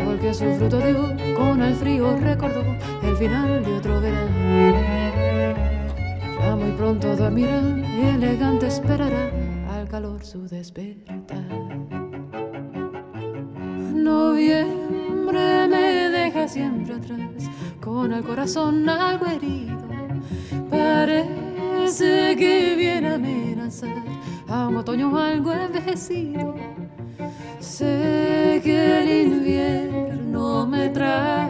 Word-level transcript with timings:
Árbol 0.00 0.34
su 0.34 0.44
fruto 0.54 0.78
dio, 0.78 1.14
con 1.36 1.60
el 1.60 1.74
frío 1.74 2.16
recordó 2.16 2.64
el 3.02 3.16
final 3.16 3.62
de 3.62 3.76
otro 3.76 4.00
verano. 4.00 4.78
Ya 6.40 6.56
muy 6.56 6.72
pronto 6.72 7.14
dormirá 7.16 7.60
y 7.60 8.06
elegante 8.14 8.66
esperará 8.68 9.30
al 9.70 9.86
calor 9.88 10.24
su 10.24 10.48
despertar. 10.48 11.44
Noviembre 13.92 15.68
me 15.68 16.08
deja 16.08 16.48
siempre 16.48 16.94
atrás, 16.94 17.50
con 17.80 18.12
el 18.12 18.22
corazón 18.22 18.88
algo 18.88 19.26
herido. 19.26 19.78
Parece 20.70 22.36
que 22.38 22.74
viene 22.76 23.08
a 23.08 23.14
amenazar 23.16 24.02
a 24.48 24.68
un 24.68 24.76
otoño 24.76 25.16
algo 25.16 25.52
envejecido 25.52 26.54
Sé 27.60 28.39
que 28.62 29.02
el 29.02 29.32
invierno 29.32 30.66
me 30.66 30.88
trae 30.90 31.49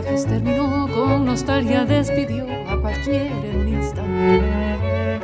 Terminó, 0.00 0.88
con 0.94 1.24
nostalgia 1.24 1.84
despidió 1.84 2.46
a 2.68 2.80
cualquiera 2.80 3.34
en 3.44 3.56
un 3.58 3.68
instante. 3.68 5.18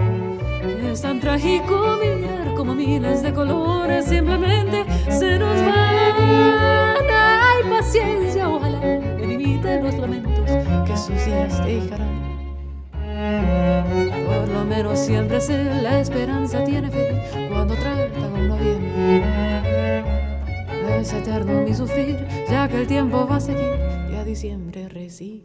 Es 0.90 1.00
tan 1.00 1.20
trágico 1.20 1.98
mirar 2.02 2.54
como 2.56 2.74
miles 2.74 3.22
de 3.22 3.32
colores 3.32 4.06
simplemente 4.06 4.84
se 5.08 5.38
nos 5.38 5.60
van. 5.60 7.06
Hay 7.08 7.70
paciencia, 7.70 8.48
ojalá 8.48 8.80
me 8.80 9.24
limiten 9.24 9.84
los 9.84 9.94
lamentos 9.94 10.50
que 10.84 10.96
sus 10.96 11.24
días 11.24 11.64
dejarán. 11.64 12.24
Por 14.26 14.48
lo 14.48 14.64
menos 14.64 14.98
siempre 14.98 15.40
sé, 15.40 15.82
la 15.82 16.00
esperanza 16.00 16.64
tiene 16.64 16.90
fe 16.90 17.48
cuando 17.48 17.76
trata 17.76 18.28
con 18.28 18.48
noviembre. 18.48 19.22
Es 21.00 21.12
eterno 21.12 21.62
mi 21.62 21.72
sufrir, 21.72 22.26
ya 22.50 22.66
que 22.66 22.80
el 22.80 22.88
tiempo 22.88 23.24
va 23.28 23.36
a 23.36 23.40
seguir 23.40 23.93
diciembre 24.34 24.88
recibir. 24.88 25.44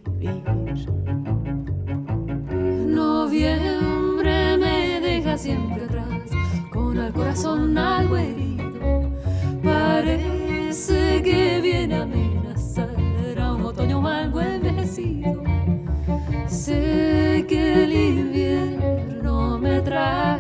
Noviembre 2.88 4.58
me 4.58 5.00
deja 5.00 5.38
siempre 5.38 5.84
atrás, 5.84 6.32
con 6.74 6.98
el 6.98 7.14
corazón 7.14 7.78
algo 7.78 8.18
herido 8.18 9.12
Parece 9.64 11.22
que 11.22 11.62
viene 11.62 11.98
a 11.98 12.02
amenazar 12.02 13.40
a 13.40 13.54
un 13.54 13.62
otoño 13.62 14.08
algo 14.08 14.42
envejecido. 14.42 15.44
Sé 16.48 17.46
que 17.48 17.84
el 17.84 17.94
invierno 17.94 19.60
me 19.60 19.82
trae 19.82 20.39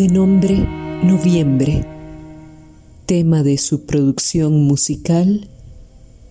de 0.00 0.08
nombre 0.08 0.66
Noviembre, 1.04 1.84
tema 3.04 3.42
de 3.42 3.58
su 3.58 3.84
producción 3.84 4.64
musical 4.64 5.50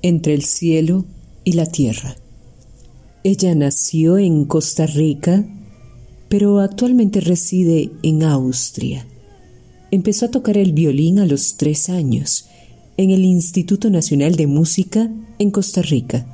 Entre 0.01 0.33
el 0.33 0.44
cielo 0.44 1.06
y 1.44 1.51
la 1.51 1.68
tierra. 1.68 2.16
Ella 3.24 3.54
nació 3.54 4.18
en 4.18 4.45
Costa 4.45 4.88
Rica, 4.88 5.45
pero 6.30 6.62
actualmente 6.62 7.21
reside 7.21 7.92
en 8.01 8.24
Austria. 8.24 9.06
Empezó 9.92 10.25
a 10.25 10.31
tocar 10.31 10.57
el 10.57 10.74
violín 10.74 11.19
a 11.19 11.27
los 11.27 11.57
tres 11.57 11.89
años 11.89 12.48
en 12.98 13.12
el 13.12 13.24
Instituto 13.24 13.92
Nacional 13.92 14.36
de 14.36 14.48
Música 14.48 15.12
en 15.38 15.51
Costa 15.51 15.83
Rica. 15.83 16.25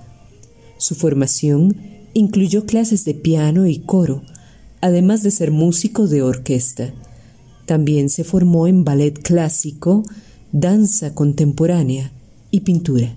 Su 0.77 0.95
formación 0.95 1.75
incluyó 2.13 2.65
clases 2.65 3.03
de 3.03 3.13
piano 3.13 3.67
y 3.67 3.79
coro, 3.79 4.23
además 4.79 5.21
de 5.21 5.31
ser 5.31 5.51
músico 5.51 6.07
de 6.07 6.21
orquesta. 6.21 6.93
También 7.65 8.09
se 8.09 8.23
formó 8.23 8.67
en 8.67 8.83
ballet 8.83 9.19
clásico, 9.21 10.03
danza 10.51 11.13
contemporánea 11.13 12.11
y 12.51 12.61
pintura. 12.61 13.15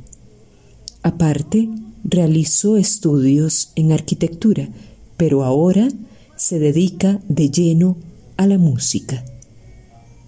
Aparte, 1.02 1.68
realizó 2.04 2.76
estudios 2.76 3.72
en 3.76 3.92
arquitectura, 3.92 4.68
pero 5.16 5.44
ahora 5.44 5.88
se 6.36 6.58
dedica 6.58 7.20
de 7.28 7.50
lleno 7.50 7.96
a 8.36 8.46
la 8.46 8.58
música. 8.58 9.24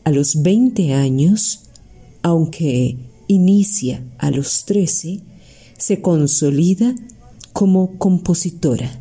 A 0.05 0.11
los 0.11 0.43
20 0.43 0.93
años, 0.95 1.61
aunque 2.23 2.97
inicia 3.29 4.03
a 4.19 4.31
los 4.31 4.65
13, 4.65 5.21
se 5.79 6.03
consolida 6.03 6.95
como 7.53 7.99
compositora. 7.99 9.01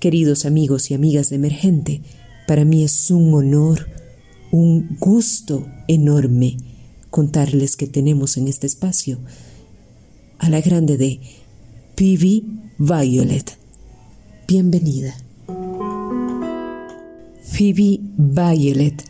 Queridos 0.00 0.44
amigos 0.44 0.90
y 0.90 0.94
amigas 0.94 1.30
de 1.30 1.36
Emergente, 1.36 2.02
para 2.46 2.64
mí 2.64 2.84
es 2.84 3.10
un 3.10 3.34
honor, 3.34 3.88
un 4.50 4.96
gusto 4.98 5.66
enorme 5.88 6.56
contarles 7.10 7.76
que 7.76 7.86
tenemos 7.86 8.36
en 8.36 8.48
este 8.48 8.66
espacio 8.66 9.18
a 10.38 10.50
la 10.50 10.60
grande 10.60 10.96
de 10.96 11.20
Phoebe 11.96 12.42
Violet. 12.78 13.58
Bienvenida. 14.46 15.16
Phoebe 17.42 18.00
Violet, 18.16 19.02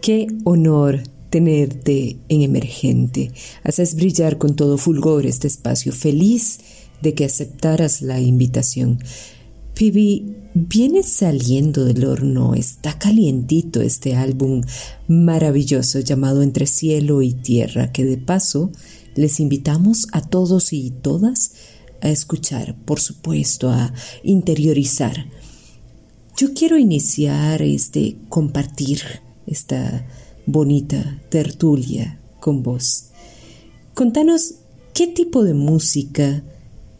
qué 0.00 0.28
honor 0.44 1.02
tenerte 1.30 2.18
en 2.28 2.42
Emergente. 2.42 3.32
Haces 3.64 3.96
brillar 3.96 4.38
con 4.38 4.54
todo 4.54 4.78
fulgor 4.78 5.26
este 5.26 5.48
espacio. 5.48 5.92
Feliz 5.92 6.60
de 7.00 7.14
que 7.14 7.24
aceptaras 7.24 8.02
la 8.02 8.20
invitación. 8.20 8.98
Phoebe, 9.74 10.50
viene 10.54 11.02
saliendo 11.02 11.84
del 11.84 12.04
horno, 12.04 12.54
está 12.54 12.98
calientito 12.98 13.80
este 13.80 14.14
álbum 14.14 14.62
maravilloso 15.08 16.00
llamado 16.00 16.42
Entre 16.42 16.66
cielo 16.66 17.22
y 17.22 17.32
tierra, 17.32 17.90
que 17.90 18.04
de 18.04 18.18
paso 18.18 18.70
les 19.14 19.40
invitamos 19.40 20.06
a 20.12 20.20
todos 20.20 20.72
y 20.72 20.90
todas 20.90 21.52
a 22.02 22.10
escuchar, 22.10 22.76
por 22.84 23.00
supuesto, 23.00 23.70
a 23.70 23.94
interiorizar. 24.22 25.26
Yo 26.36 26.52
quiero 26.54 26.76
iniciar 26.78 27.62
este 27.62 28.16
compartir 28.28 29.00
esta 29.46 30.06
bonita 30.46 31.20
tertulia 31.30 32.18
con 32.40 32.62
vos. 32.62 33.06
Contanos 33.94 34.54
qué 34.92 35.06
tipo 35.06 35.44
de 35.44 35.54
música 35.54 36.42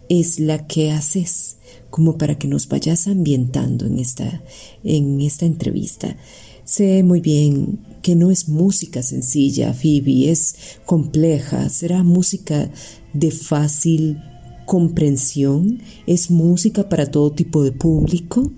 es 0.09 0.39
la 0.39 0.67
que 0.67 0.93
haces 0.93 1.57
como 1.93 2.17
para 2.17 2.39
que 2.39 2.49
nos 2.49 2.69
vayas 2.69 3.07
ambientando 3.07 3.85
en 3.87 3.99
esta, 3.99 4.43
en 4.83 5.21
esta 5.21 5.45
entrevista. 5.45 6.17
Sé 6.65 7.03
muy 7.03 7.21
bien 7.21 7.81
que 8.01 8.15
no 8.15 8.31
es 8.31 8.49
música 8.49 9.03
sencilla, 9.03 9.75
Phoebe, 9.75 10.31
es 10.31 10.55
compleja, 10.87 11.69
será 11.69 12.03
música 12.03 12.71
de 13.13 13.31
fácil 13.31 14.19
comprensión, 14.65 15.83
es 16.07 16.31
música 16.31 16.89
para 16.89 17.11
todo 17.11 17.31
tipo 17.31 17.63
de 17.63 17.73
público, 17.73 18.51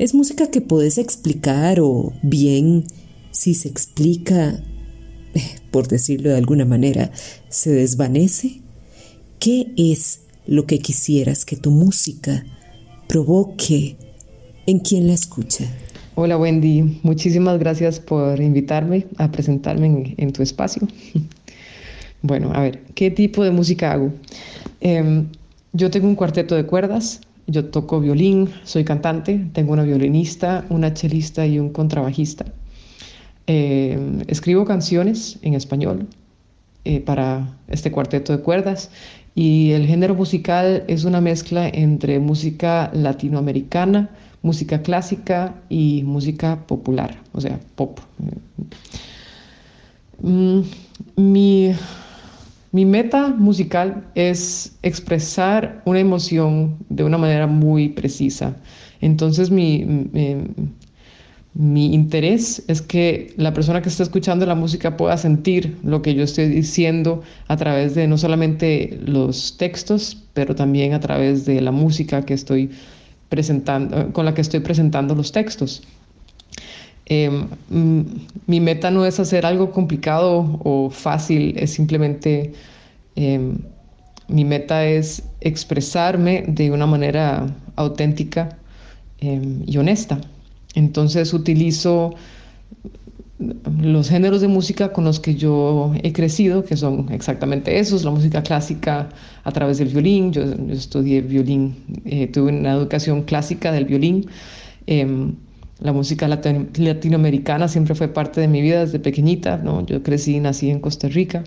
es 0.00 0.12
música 0.12 0.50
que 0.50 0.60
puedes 0.60 0.98
explicar 0.98 1.78
o 1.80 2.12
bien, 2.24 2.86
si 3.30 3.54
se 3.54 3.68
explica, 3.68 4.64
por 5.70 5.86
decirlo 5.86 6.30
de 6.30 6.38
alguna 6.38 6.64
manera, 6.64 7.12
se 7.48 7.70
desvanece. 7.70 8.62
¿Qué 9.38 9.72
es 9.76 10.22
lo 10.46 10.66
que 10.66 10.80
quisieras 10.80 11.44
que 11.44 11.56
tu 11.56 11.70
música 11.70 12.44
provoque 13.14 13.94
en 14.66 14.80
quien 14.80 15.06
la 15.06 15.12
escucha. 15.12 15.66
Hola 16.16 16.36
Wendy, 16.36 16.98
muchísimas 17.04 17.60
gracias 17.60 18.00
por 18.00 18.40
invitarme 18.40 19.06
a 19.18 19.30
presentarme 19.30 20.16
en, 20.16 20.32
tu 20.32 20.42
espacio. 20.42 20.88
bueno, 22.22 22.50
a 22.52 22.62
ver, 22.62 22.82
¿qué 22.96 23.12
tipo 23.12 23.44
de 23.44 23.52
música 23.52 23.92
hago? 23.92 24.10
Em, 24.80 25.28
yo 25.72 25.92
tengo 25.92 26.08
un 26.08 26.16
cuarteto 26.16 26.56
de 26.56 26.66
cuerdas, 26.66 27.20
yo 27.46 27.66
toco 27.66 28.00
violín, 28.00 28.50
soy 28.64 28.82
cantante, 28.82 29.46
tengo 29.52 29.74
una 29.74 29.84
violinista, 29.84 30.64
una 30.68 30.92
chelista 30.92 31.46
y 31.46 31.60
un 31.60 31.68
contrabajista. 31.68 32.46
Em, 33.46 34.22
escribo 34.26 34.64
canciones 34.64 35.38
en 35.42 35.54
español 35.54 36.08
eh, 36.84 36.98
para 36.98 37.56
este 37.68 37.92
cuarteto 37.92 38.36
de 38.36 38.42
cuerdas 38.42 38.90
y 39.34 39.72
el 39.72 39.86
género 39.86 40.14
musical 40.14 40.84
es 40.86 41.04
una 41.04 41.20
mezcla 41.20 41.68
entre 41.68 42.20
música 42.20 42.90
latinoamericana, 42.94 44.10
música 44.42 44.82
clásica 44.82 45.54
y 45.68 46.02
música 46.04 46.66
popular, 46.66 47.18
o 47.32 47.40
sea, 47.40 47.58
pop. 47.74 47.98
Mm, 50.22 50.60
mi, 51.16 51.74
meta 52.72 53.28
musical 53.28 54.04
es 54.14 54.76
expresar 54.82 55.82
una 55.84 55.98
emoción 55.98 56.76
de 56.88 57.02
una 57.02 57.18
manera 57.18 57.46
muy 57.46 57.88
precisa. 57.88 58.56
Entonces 59.00 59.50
mi, 59.50 59.84
mi 59.84 60.36
interés 61.56 62.64
es 62.66 62.82
que 62.82 63.32
la 63.36 63.54
persona 63.54 63.80
que 63.80 63.88
está 63.88 64.02
escuchando 64.02 64.44
la 64.44 64.56
música 64.56 64.96
pueda 64.96 65.16
sentir 65.16 65.76
lo 65.84 66.02
que 66.02 66.14
yo 66.14 66.24
estoy 66.24 66.48
diciendo 66.48 67.22
a 67.46 67.56
través 67.56 67.94
de 67.94 68.08
no 68.08 68.18
solamente 68.18 68.98
los 69.04 69.56
textos, 69.56 70.24
pero 70.32 70.54
también 70.54 70.94
a 70.94 71.00
través 71.00 71.44
de 71.46 71.60
la 71.60 71.70
música 71.70 72.22
que 72.22 72.34
estoy 72.34 72.70
presentando, 73.28 74.12
con 74.12 74.24
la 74.24 74.34
que 74.34 74.40
estoy 74.40 74.60
presentando 74.60 75.14
los 75.14 75.30
textos. 75.30 75.82
Em, 77.06 77.46
mm, 77.70 78.02
mi 78.46 78.60
meta 78.60 78.90
no 78.90 79.04
es 79.06 79.20
hacer 79.20 79.46
algo 79.46 79.70
complicado 79.70 80.58
o 80.64 80.90
fácil, 80.90 81.54
es 81.58 81.70
simplemente, 81.72 82.52
em, 83.14 83.58
mi 84.28 84.44
meta 84.44 84.86
es 84.86 85.22
expresarme 85.40 86.44
de 86.48 86.70
una 86.70 86.86
manera 86.86 87.46
auténtica 87.76 88.56
em, 89.20 89.62
y 89.66 89.78
honesta. 89.78 90.20
Entonces 90.74 91.32
utilizo 91.32 92.14
los 93.80 94.08
géneros 94.08 94.40
de 94.40 94.48
música 94.48 94.92
con 94.92 95.04
los 95.04 95.20
que 95.20 95.34
yo 95.34 95.92
he 96.02 96.12
crecido, 96.12 96.64
que 96.64 96.76
son 96.76 97.08
exactamente 97.10 97.78
esos, 97.78 98.04
la 98.04 98.10
música 98.10 98.42
clásica 98.42 99.08
a 99.42 99.52
través 99.52 99.78
del 99.78 99.88
violín, 99.88 100.32
yo, 100.32 100.42
estudié 100.70 101.20
violín, 101.20 101.74
eh, 102.04 102.28
tuve 102.28 102.52
una 102.52 102.72
educación 102.72 103.22
clásica 103.22 103.72
del 103.72 103.84
violín, 103.84 104.26
em, 104.86 105.34
la 105.80 105.92
música 105.92 106.28
latinoamericana 106.28 107.66
siempre 107.68 107.94
fue 107.94 108.08
parte 108.08 108.40
de 108.40 108.48
mi 108.48 108.62
vida 108.62 108.80
desde 108.80 109.00
pequeñita, 109.00 109.58
¿no? 109.58 109.84
yo 109.84 110.02
crecí 110.02 110.36
y 110.36 110.40
nací 110.40 110.70
en 110.70 110.80
Costa 110.80 111.08
Rica, 111.08 111.44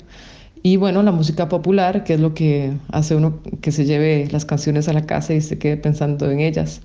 y 0.64 0.76
bueno, 0.76 1.02
la 1.04 1.12
música 1.12 1.48
popular, 1.48 2.04
que 2.04 2.16
es 2.16 2.20
lo 2.20 2.34
que 2.34 2.74
hace 2.92 3.16
uno 3.16 3.40
que 3.62 3.72
se 3.72 3.86
lleve 3.86 4.28
las 4.32 4.44
canciones 4.44 4.90
a 4.90 4.94
la 4.94 5.06
casa 5.06 5.34
y 5.34 5.42
se 5.42 5.58
quede 5.58 5.78
pensando 5.78 6.30
en 6.30 6.40
ellas. 6.40 6.82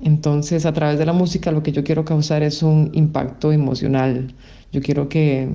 Entonces, 0.00 0.66
a 0.66 0.72
través 0.72 0.98
de 0.98 1.06
la 1.06 1.12
música 1.12 1.52
lo 1.52 1.62
que 1.62 1.72
yo 1.72 1.82
quiero 1.84 2.04
causar 2.04 2.42
es 2.42 2.62
un 2.62 2.90
impacto 2.92 3.52
emocional. 3.52 4.34
Yo 4.72 4.82
quiero 4.82 5.08
que 5.08 5.48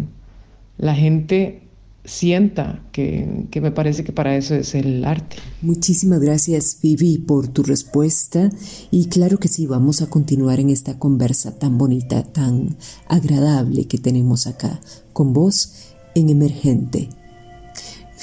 la 0.77 0.95
gente 0.95 1.61
sienta 2.03 2.81
que, 2.91 3.45
que, 3.51 3.61
me 3.61 3.71
parece 3.71 4.03
que 4.03 4.11
para 4.11 4.35
eso 4.35 4.55
es 4.55 4.73
el 4.73 5.05
arte. 5.05 5.37
Muchísimas 5.61 6.19
gracias 6.19 6.79
Vivi 6.81 7.19
por 7.19 7.47
tu 7.47 7.61
respuesta 7.61 8.49
y 8.89 9.05
claro 9.05 9.37
que 9.37 9.47
sí, 9.47 9.67
vamos 9.67 10.01
a 10.01 10.09
continuar 10.09 10.59
en 10.59 10.69
esta 10.71 10.97
conversa 10.97 11.59
tan 11.59 11.77
bonita, 11.77 12.23
tan 12.23 12.75
agradable 13.07 13.85
que 13.85 13.99
tenemos 13.99 14.47
acá 14.47 14.79
con 15.13 15.33
vos 15.33 15.93
en 16.15 16.29
Emergente. 16.29 17.09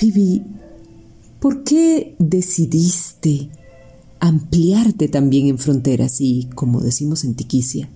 Vivi, 0.01 0.43
¿por 1.41 1.63
qué 1.63 2.17
decidiste 2.19 3.51
ampliarte 4.21 5.09
también 5.09 5.49
en 5.49 5.59
fronteras 5.59 6.21
y, 6.21 6.49
como 6.55 6.81
decimos 6.81 7.25
en 7.25 7.35
Tiquicia, 7.35 7.89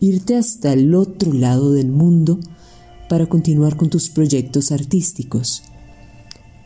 irte 0.00 0.36
hasta 0.36 0.72
el 0.72 0.94
otro 0.94 1.32
lado 1.32 1.72
del 1.72 1.88
mundo 1.88 2.38
para 3.08 3.26
continuar 3.26 3.76
con 3.76 3.90
tus 3.90 4.10
proyectos 4.10 4.70
artísticos. 4.72 5.62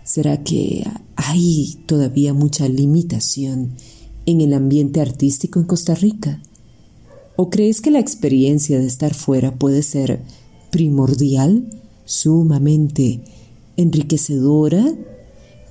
¿Será 0.04 0.42
que 0.42 0.84
hay 1.16 1.78
todavía 1.86 2.34
mucha 2.34 2.68
limitación 2.68 3.72
en 4.26 4.40
el 4.40 4.52
ambiente 4.52 5.00
artístico 5.00 5.60
en 5.60 5.66
Costa 5.66 5.94
Rica? 5.94 6.42
¿O 7.36 7.50
crees 7.50 7.80
que 7.80 7.90
la 7.90 8.00
experiencia 8.00 8.78
de 8.78 8.86
estar 8.86 9.14
fuera 9.14 9.54
puede 9.54 9.82
ser 9.82 10.20
primordial, 10.70 11.70
sumamente 12.04 13.20
enriquecedora? 13.76 14.84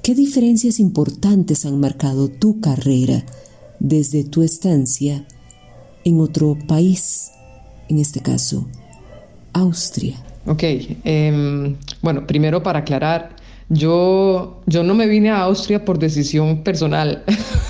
¿Qué 0.03 0.15
diferencias 0.15 0.79
importantes 0.79 1.63
han 1.63 1.79
marcado 1.79 2.27
tu 2.27 2.60
carrera 2.60 3.24
desde 3.79 4.24
tu 4.24 4.41
estancia 4.41 5.27
en 6.03 6.20
otro 6.20 6.58
país, 6.67 7.29
en 7.88 8.00
este 8.00 8.20
caso, 8.20 8.67
Austria? 9.53 10.15
Ok, 10.48 10.63
em, 11.03 11.75
bueno, 12.01 12.25
primero 12.25 12.63
para 12.63 12.79
aclarar, 12.79 13.36
yo, 13.70 14.63
yo 14.65 14.81
no 14.81 14.96
me 14.96 15.05
vine 15.05 15.29
a 15.29 15.41
Austria 15.41 15.86
por 15.86 16.00
decisión 16.00 16.63
personal. 16.63 17.24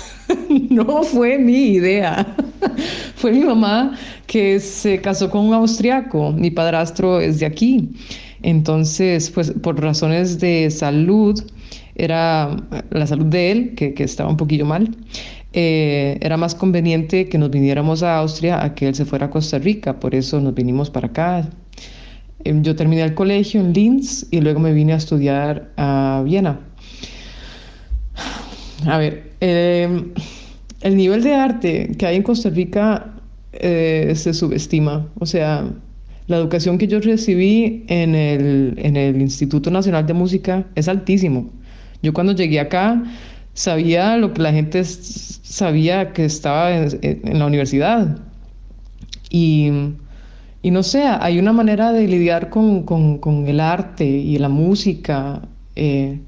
no 0.70 1.02
fue 1.02 1.36
mi 1.36 1.72
idea. 1.74 2.34
fue 3.16 3.32
mi 3.32 3.44
mamá 3.44 3.98
que 4.26 4.58
se 4.58 5.02
casó 5.02 5.28
con 5.28 5.48
un 5.48 5.52
austriaco. 5.52 6.32
Mi 6.32 6.50
padrastro 6.50 7.20
es 7.20 7.40
de 7.40 7.46
aquí. 7.46 7.90
Entonces, 8.42 9.30
pues 9.30 9.50
por 9.50 9.78
razones 9.78 10.40
de 10.40 10.70
salud, 10.70 11.38
era 11.94 12.56
la 12.90 13.06
salud 13.06 13.26
de 13.26 13.50
él, 13.50 13.74
que, 13.74 13.94
estaba 13.98 14.30
un 14.30 14.36
poquillo 14.36 14.66
mal. 14.66 14.96
Eh, 15.52 16.18
era 16.20 16.36
más 16.36 16.54
conveniente 16.54 17.28
que 17.28 17.36
nos 17.36 17.50
viniéramos 17.50 18.02
a 18.02 18.18
Austria 18.18 18.64
a 18.64 18.74
que 18.74 18.88
él 18.88 18.94
se 18.94 19.04
fuera 19.04 19.26
a 19.26 19.30
Costa 19.30 19.58
Rica, 19.58 20.00
por 20.00 20.14
eso 20.14 20.40
nos 20.40 20.54
vinimos 20.54 20.90
para 20.90 21.08
acá. 21.08 21.48
Em, 22.44 22.62
yo 22.62 22.74
terminé 22.74 23.02
el 23.02 23.14
colegio 23.14 23.60
en 23.60 23.72
Linz 23.72 24.26
y 24.30 24.40
luego 24.40 24.60
me 24.60 24.72
vine 24.72 24.94
a 24.94 24.96
estudiar 24.96 25.70
a 25.76 26.22
Viena. 26.24 26.60
A 28.86 28.98
ver, 28.98 29.32
em, 29.40 30.12
el 30.80 30.96
nivel 30.96 31.22
de 31.22 31.34
arte 31.34 31.92
que 31.98 32.06
hay 32.06 32.16
en 32.16 32.22
Costa 32.22 32.50
Rica 32.50 33.14
eh, 33.52 34.12
se 34.16 34.34
subestima. 34.34 35.06
O 35.18 35.26
sea, 35.26 35.70
la 36.26 36.36
educación 36.36 36.78
que 36.78 36.88
yo 36.88 37.00
recibí 37.00 37.84
en 37.88 38.14
el, 38.14 38.74
en 38.78 38.96
el 38.96 39.20
Instituto 39.20 39.70
Nacional 39.70 40.06
de 40.06 40.14
Música 40.14 40.66
es 40.74 40.88
altísimo. 40.88 41.50
Yo 42.02 42.12
cuando 42.12 42.32
llegué 42.32 42.60
acá 42.60 43.02
sabía 43.54 44.16
lo 44.16 44.32
que 44.32 44.42
la 44.42 44.52
gente 44.52 44.84
sabía 44.84 46.12
que 46.12 46.24
estaba 46.24 46.74
en, 46.74 47.38
la 47.38 47.46
universidad. 47.46 48.18
Y, 49.30 49.70
y, 50.62 50.70
no 50.70 50.82
sé, 50.82 51.02
hay 51.04 51.38
una 51.38 51.52
manera 51.52 51.92
de 51.92 52.06
lidiar 52.06 52.50
con, 52.50 52.82
con, 52.82 53.46
el 53.46 53.60
arte 53.60 54.04
y 54.04 54.36
la 54.38 54.48
música. 54.48 55.42
Eh, 55.76 56.18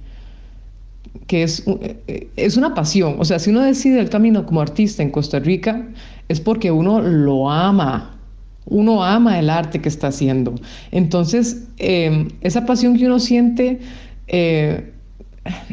que 1.27 1.43
es, 1.43 1.65
eh, 1.67 2.29
es 2.37 2.57
una 2.57 2.75
pasión. 2.75 3.17
O 3.19 3.25
sea, 3.25 3.39
si 3.39 3.51
uno 3.51 3.63
decide 3.63 4.01
el 4.01 4.11
camino 4.11 4.45
como 4.47 4.61
artista 4.61 5.03
en 5.03 5.11
Costa 5.11 5.39
Rica, 5.39 5.87
es 6.29 6.41
porque 6.41 6.71
uno 6.71 7.01
lo 7.01 7.51
ama. 7.51 8.19
Uno 8.67 9.05
ama 9.05 9.39
el 9.39 9.51
arte 9.51 9.81
que 9.81 9.89
está 9.89 10.09
haciendo. 10.09 10.55
Entonces, 10.91 11.69
em, 11.79 12.29
esa 12.41 12.65
pasión 12.67 12.97
que 12.97 13.07
uno 13.07 13.21
siente 13.21 13.81
eh, 14.27 14.94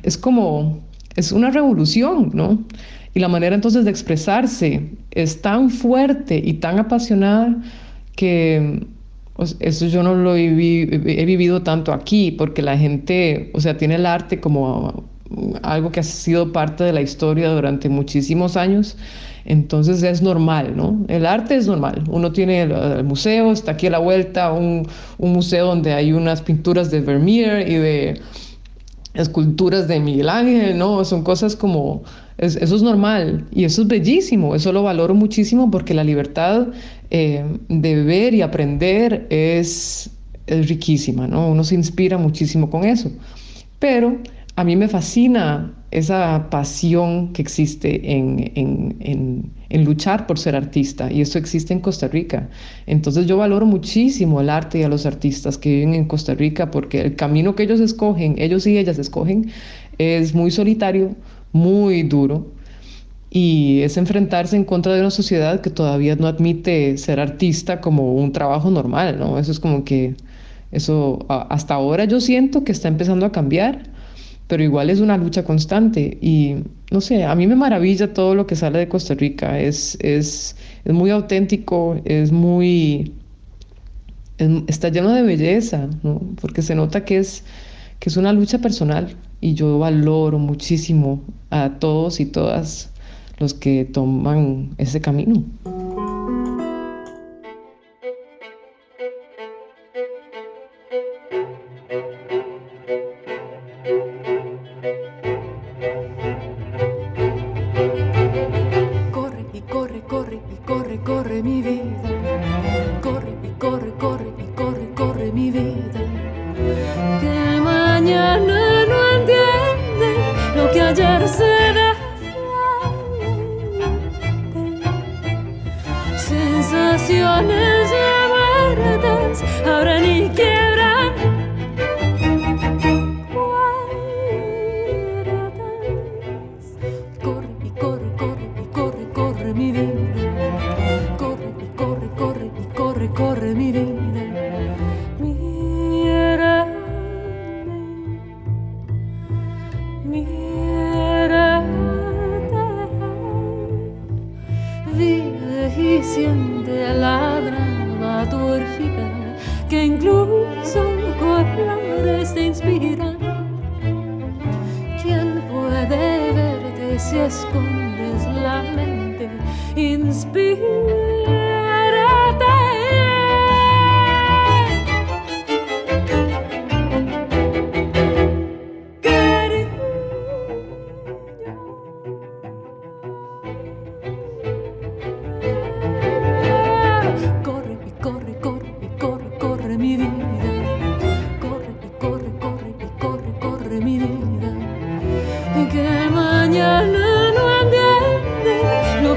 es 0.03 0.17
como, 0.17 0.81
es 1.15 1.31
una 1.31 1.51
revolución, 1.51 2.31
¿no? 2.33 2.63
Y 3.13 3.19
la 3.19 3.27
manera 3.27 3.55
entonces 3.55 3.83
de 3.85 3.91
expresarse 3.91 4.89
es 5.11 5.41
tan 5.41 5.69
fuerte 5.69 6.41
y 6.43 6.53
tan 6.53 6.79
apasionada 6.79 7.57
que 8.15 8.85
eso 9.59 9.87
yo 9.87 10.03
no 10.03 10.15
lo 10.15 10.35
he, 10.35 10.49
vivido 10.49 11.61
tanto 11.63 11.93
aquí, 11.93 12.31
porque 12.31 12.61
la 12.61 12.77
gente, 12.77 13.49
o 13.53 13.59
sea, 13.59 13.77
tiene 13.77 13.95
el 13.95 14.05
arte 14.05 14.39
como 14.39 15.05
algo 15.63 15.91
que 15.91 16.01
ha 16.01 16.03
sido 16.03 16.51
parte 16.51 16.83
de 16.83 16.93
la 16.93 17.01
historia 17.01 17.49
durante 17.49 17.89
muchísimos 17.89 18.57
años. 18.57 18.97
Entonces 19.43 20.03
es 20.03 20.21
normal, 20.21 20.75
¿no? 20.75 21.03
El 21.07 21.25
arte 21.25 21.55
es 21.55 21.67
normal. 21.67 22.03
Uno 22.09 22.31
tiene 22.31 22.61
el, 22.61 23.03
museo, 23.03 23.51
está 23.51 23.71
aquí 23.71 23.87
a 23.87 23.91
la 23.91 23.97
vuelta, 23.97 24.51
un, 24.51 24.87
museo 25.17 25.65
donde 25.65 25.93
hay 25.93 26.13
unas 26.13 26.41
pinturas 26.41 26.91
de 26.91 27.01
Vermeer 27.01 27.67
y 27.67 27.75
de 27.75 28.21
esculturas 29.13 29.87
de 29.87 29.99
Miguel 29.99 30.29
Ángel, 30.29 30.77
¿no? 30.77 31.03
Son 31.03 31.23
cosas 31.23 31.55
como, 31.55 32.03
eso 32.37 32.75
es 32.75 32.81
normal 32.81 33.45
y 33.51 33.65
eso 33.65 33.81
es 33.81 33.87
bellísimo, 33.87 34.55
eso 34.55 34.71
lo 34.71 34.83
valoro 34.83 35.13
muchísimo 35.13 35.69
porque 35.69 35.93
la 35.93 36.03
libertad 36.03 36.67
eh, 37.09 37.43
de 37.67 38.03
ver 38.03 38.33
y 38.33 38.41
aprender 38.41 39.27
es, 39.29 40.09
es 40.47 40.69
riquísima, 40.69 41.27
¿no? 41.27 41.49
Uno 41.49 41.63
se 41.63 41.75
inspira 41.75 42.17
muchísimo 42.17 42.69
con 42.69 42.85
eso. 42.85 43.11
Pero 43.79 44.17
a 44.55 44.63
mí 44.63 44.75
me 44.75 44.87
fascina 44.87 45.73
esa 45.91 46.47
pasión 46.49 47.33
que 47.33 47.41
existe 47.41 48.11
en, 48.11 49.51
luchar 49.79 50.27
por 50.27 50.37
ser 50.37 50.55
artista 50.55 51.11
y 51.11 51.21
eso 51.21 51.37
existe 51.37 51.73
en 51.73 51.79
Costa 51.79 52.07
Rica. 52.07 52.49
Entonces 52.85 53.25
yo 53.25 53.37
valoro 53.37 53.65
muchísimo 53.65 54.41
el 54.41 54.49
arte 54.49 54.79
y 54.79 54.83
a 54.83 54.89
los 54.89 55.05
artistas 55.05 55.57
que 55.57 55.69
viven 55.69 55.93
en 55.93 56.05
Costa 56.05 56.33
Rica 56.33 56.71
porque 56.71 57.01
el 57.01 57.15
camino 57.15 57.55
que 57.55 57.63
ellos 57.63 57.79
escogen, 57.79 58.35
ellos 58.37 58.67
y 58.67 58.77
ellas 58.77 58.99
escogen, 58.99 59.51
es 59.97 60.33
muy 60.33 60.51
solitario, 60.51 61.15
muy 61.53 62.03
duro 62.03 62.51
y 63.29 63.81
es 63.81 63.97
enfrentarse 63.97 64.55
en 64.55 64.65
contra 64.65 64.93
de 64.93 64.99
una 64.99 65.11
sociedad 65.11 65.61
que 65.61 65.69
todavía 65.69 66.15
no 66.15 66.27
admite 66.27 66.97
ser 66.97 67.19
artista 67.19 67.79
como 67.79 68.15
un 68.15 68.33
trabajo 68.33 68.69
normal, 68.69 69.17
¿no? 69.19 69.39
Eso 69.39 69.51
es 69.51 69.59
como 69.59 69.85
que 69.85 70.15
eso 70.71 71.25
hasta 71.27 71.73
ahora 71.73 72.05
yo 72.05 72.21
siento 72.21 72.63
que 72.63 72.71
está 72.71 72.87
empezando 72.87 73.25
a 73.25 73.31
cambiar 73.31 73.91
pero 74.51 74.63
igual 74.63 74.89
es 74.89 74.99
una 74.99 75.15
lucha 75.15 75.45
constante 75.45 76.17
y 76.19 76.57
no 76.91 76.99
sé, 76.99 77.23
a 77.23 77.33
mí 77.35 77.47
me 77.47 77.55
maravilla 77.55 78.13
todo 78.13 78.35
lo 78.35 78.45
que 78.45 78.55
sale 78.57 78.79
de 78.79 78.89
Costa 78.89 79.13
Rica, 79.13 79.57
es, 79.59 79.97
es, 80.01 80.57
es 80.83 80.93
muy 80.93 81.09
auténtico, 81.09 81.99
es 82.03 82.33
muy, 82.33 83.13
está 84.67 84.89
lleno 84.89 85.13
de 85.13 85.21
belleza, 85.21 85.89
¿no? 86.03 86.21
porque 86.41 86.61
se 86.61 86.75
nota 86.75 87.05
que 87.05 87.17
es, 87.17 87.45
que 87.99 88.09
es 88.09 88.17
una 88.17 88.33
lucha 88.33 88.59
personal 88.59 89.15
y 89.39 89.53
yo 89.53 89.79
valoro 89.79 90.37
muchísimo 90.37 91.21
a 91.49 91.79
todos 91.79 92.19
y 92.19 92.25
todas 92.25 92.91
los 93.39 93.53
que 93.53 93.85
toman 93.85 94.71
ese 94.77 94.99
camino. 94.99 95.43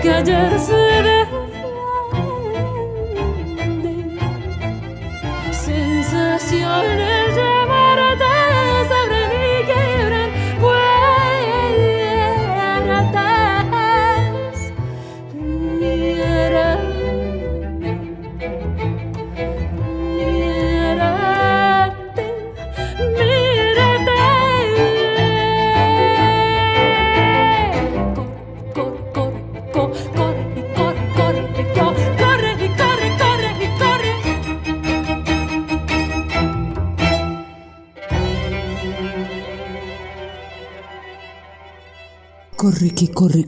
Que 0.05 0.84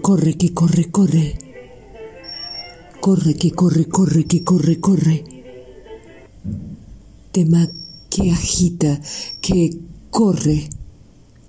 corre, 0.06 0.34
que 0.34 0.54
corre, 0.54 0.84
corre. 0.84 1.36
Corre, 3.00 3.34
que 3.34 3.50
corre, 3.50 3.86
corre, 3.86 4.24
que 4.24 4.44
corre, 4.44 4.78
corre. 4.78 5.24
Tema 7.32 7.68
que 8.08 8.30
agita, 8.30 9.00
que 9.40 9.76
corre 10.10 10.68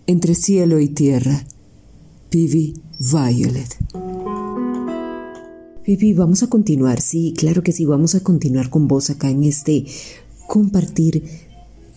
entre 0.07 0.33
cielo 0.33 0.79
y 0.79 0.87
tierra. 0.87 1.45
Pivi 2.31 2.73
Violet. 2.97 3.77
Pivi, 5.83 6.13
vamos 6.13 6.41
a 6.41 6.47
continuar, 6.47 6.99
sí, 6.99 7.35
claro 7.37 7.61
que 7.61 7.71
sí, 7.71 7.85
vamos 7.85 8.15
a 8.15 8.21
continuar 8.21 8.71
con 8.71 8.87
vos 8.87 9.11
acá 9.11 9.29
en 9.29 9.43
este 9.43 9.85
compartir 10.47 11.46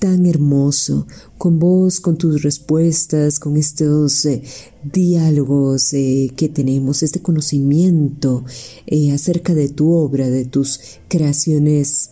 tan 0.01 0.27
hermoso, 0.27 1.07
con 1.39 1.61
vos, 1.61 2.01
con 2.01 2.17
tus 2.17 2.43
respuestas, 2.43 3.39
con 3.39 3.57
estos 3.57 4.25
eh, 4.25 4.43
diálogos 4.83 5.93
eh, 5.93 6.33
que 6.35 6.49
tenemos, 6.49 7.05
este 7.05 7.21
conocimiento 7.21 8.45
eh, 8.87 9.13
acerca 9.13 9.55
de 9.55 9.69
tu 9.69 9.93
obra, 9.93 10.29
de 10.29 10.47
tus 10.47 10.81
creaciones 11.07 12.11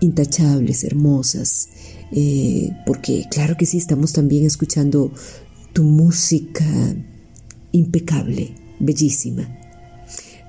intachables, 0.00 0.84
hermosas, 0.84 1.68
porque 2.86 3.24
claro 3.30 3.56
que 3.56 3.66
sí, 3.66 3.78
estamos 3.78 4.12
también 4.12 4.44
escuchando 4.44 5.10
tu 5.72 5.82
música 5.82 6.64
impecable, 7.72 8.54
bellísima. 8.78 9.65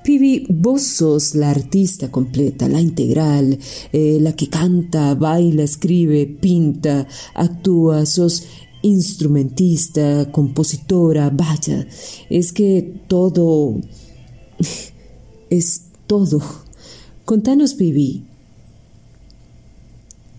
Pibi, 0.08 0.46
vos 0.48 0.80
sos 0.84 1.34
la 1.34 1.50
artista 1.50 2.10
completa, 2.10 2.66
la 2.66 2.80
integral, 2.80 3.58
eh, 3.92 4.16
la 4.22 4.32
que 4.34 4.48
canta, 4.48 5.14
baila, 5.14 5.62
escribe, 5.62 6.24
pinta, 6.24 7.06
actúa, 7.34 8.06
sos 8.06 8.44
instrumentista, 8.80 10.32
compositora, 10.32 11.28
vaya, 11.28 11.86
es 12.30 12.54
que 12.54 13.02
todo 13.06 13.82
es 15.50 15.82
todo. 16.06 16.40
Contanos, 17.26 17.74
Pibi, 17.74 18.24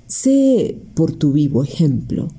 sé 0.08 0.82
por 0.96 1.12
tu 1.12 1.32
vivo 1.34 1.64
ejemplo 1.64 2.30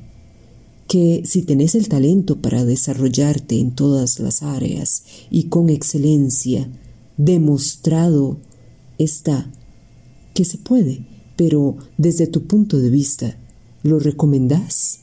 que 0.89 1.23
si 1.25 1.43
tenés 1.43 1.77
el 1.77 1.89
talento 1.89 2.43
para 2.43 2.65
desarrollarte 2.65 3.61
en 3.61 3.77
todas 3.77 4.19
las 4.19 4.43
áreas 4.43 5.05
y 5.31 5.45
con 5.45 5.71
excelencia, 5.71 6.69
demostrado 7.25 8.39
está 8.99 9.51
que 10.35 10.45
se 10.45 10.59
puede, 10.59 11.05
pero 11.37 11.77
desde 11.99 12.27
tu 12.27 12.47
punto 12.47 12.79
de 12.79 12.91
vista, 12.91 13.37
¿lo 13.83 13.99
recomendás? 13.99 15.01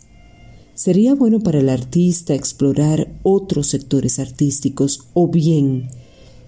Sería 0.73 1.15
bueno 1.15 1.39
para 1.39 1.60
el 1.60 1.69
artista 1.69 2.34
explorar 2.34 3.12
otros 3.23 3.67
sectores 3.67 4.19
artísticos 4.19 5.06
o 5.13 5.27
bien, 5.27 5.89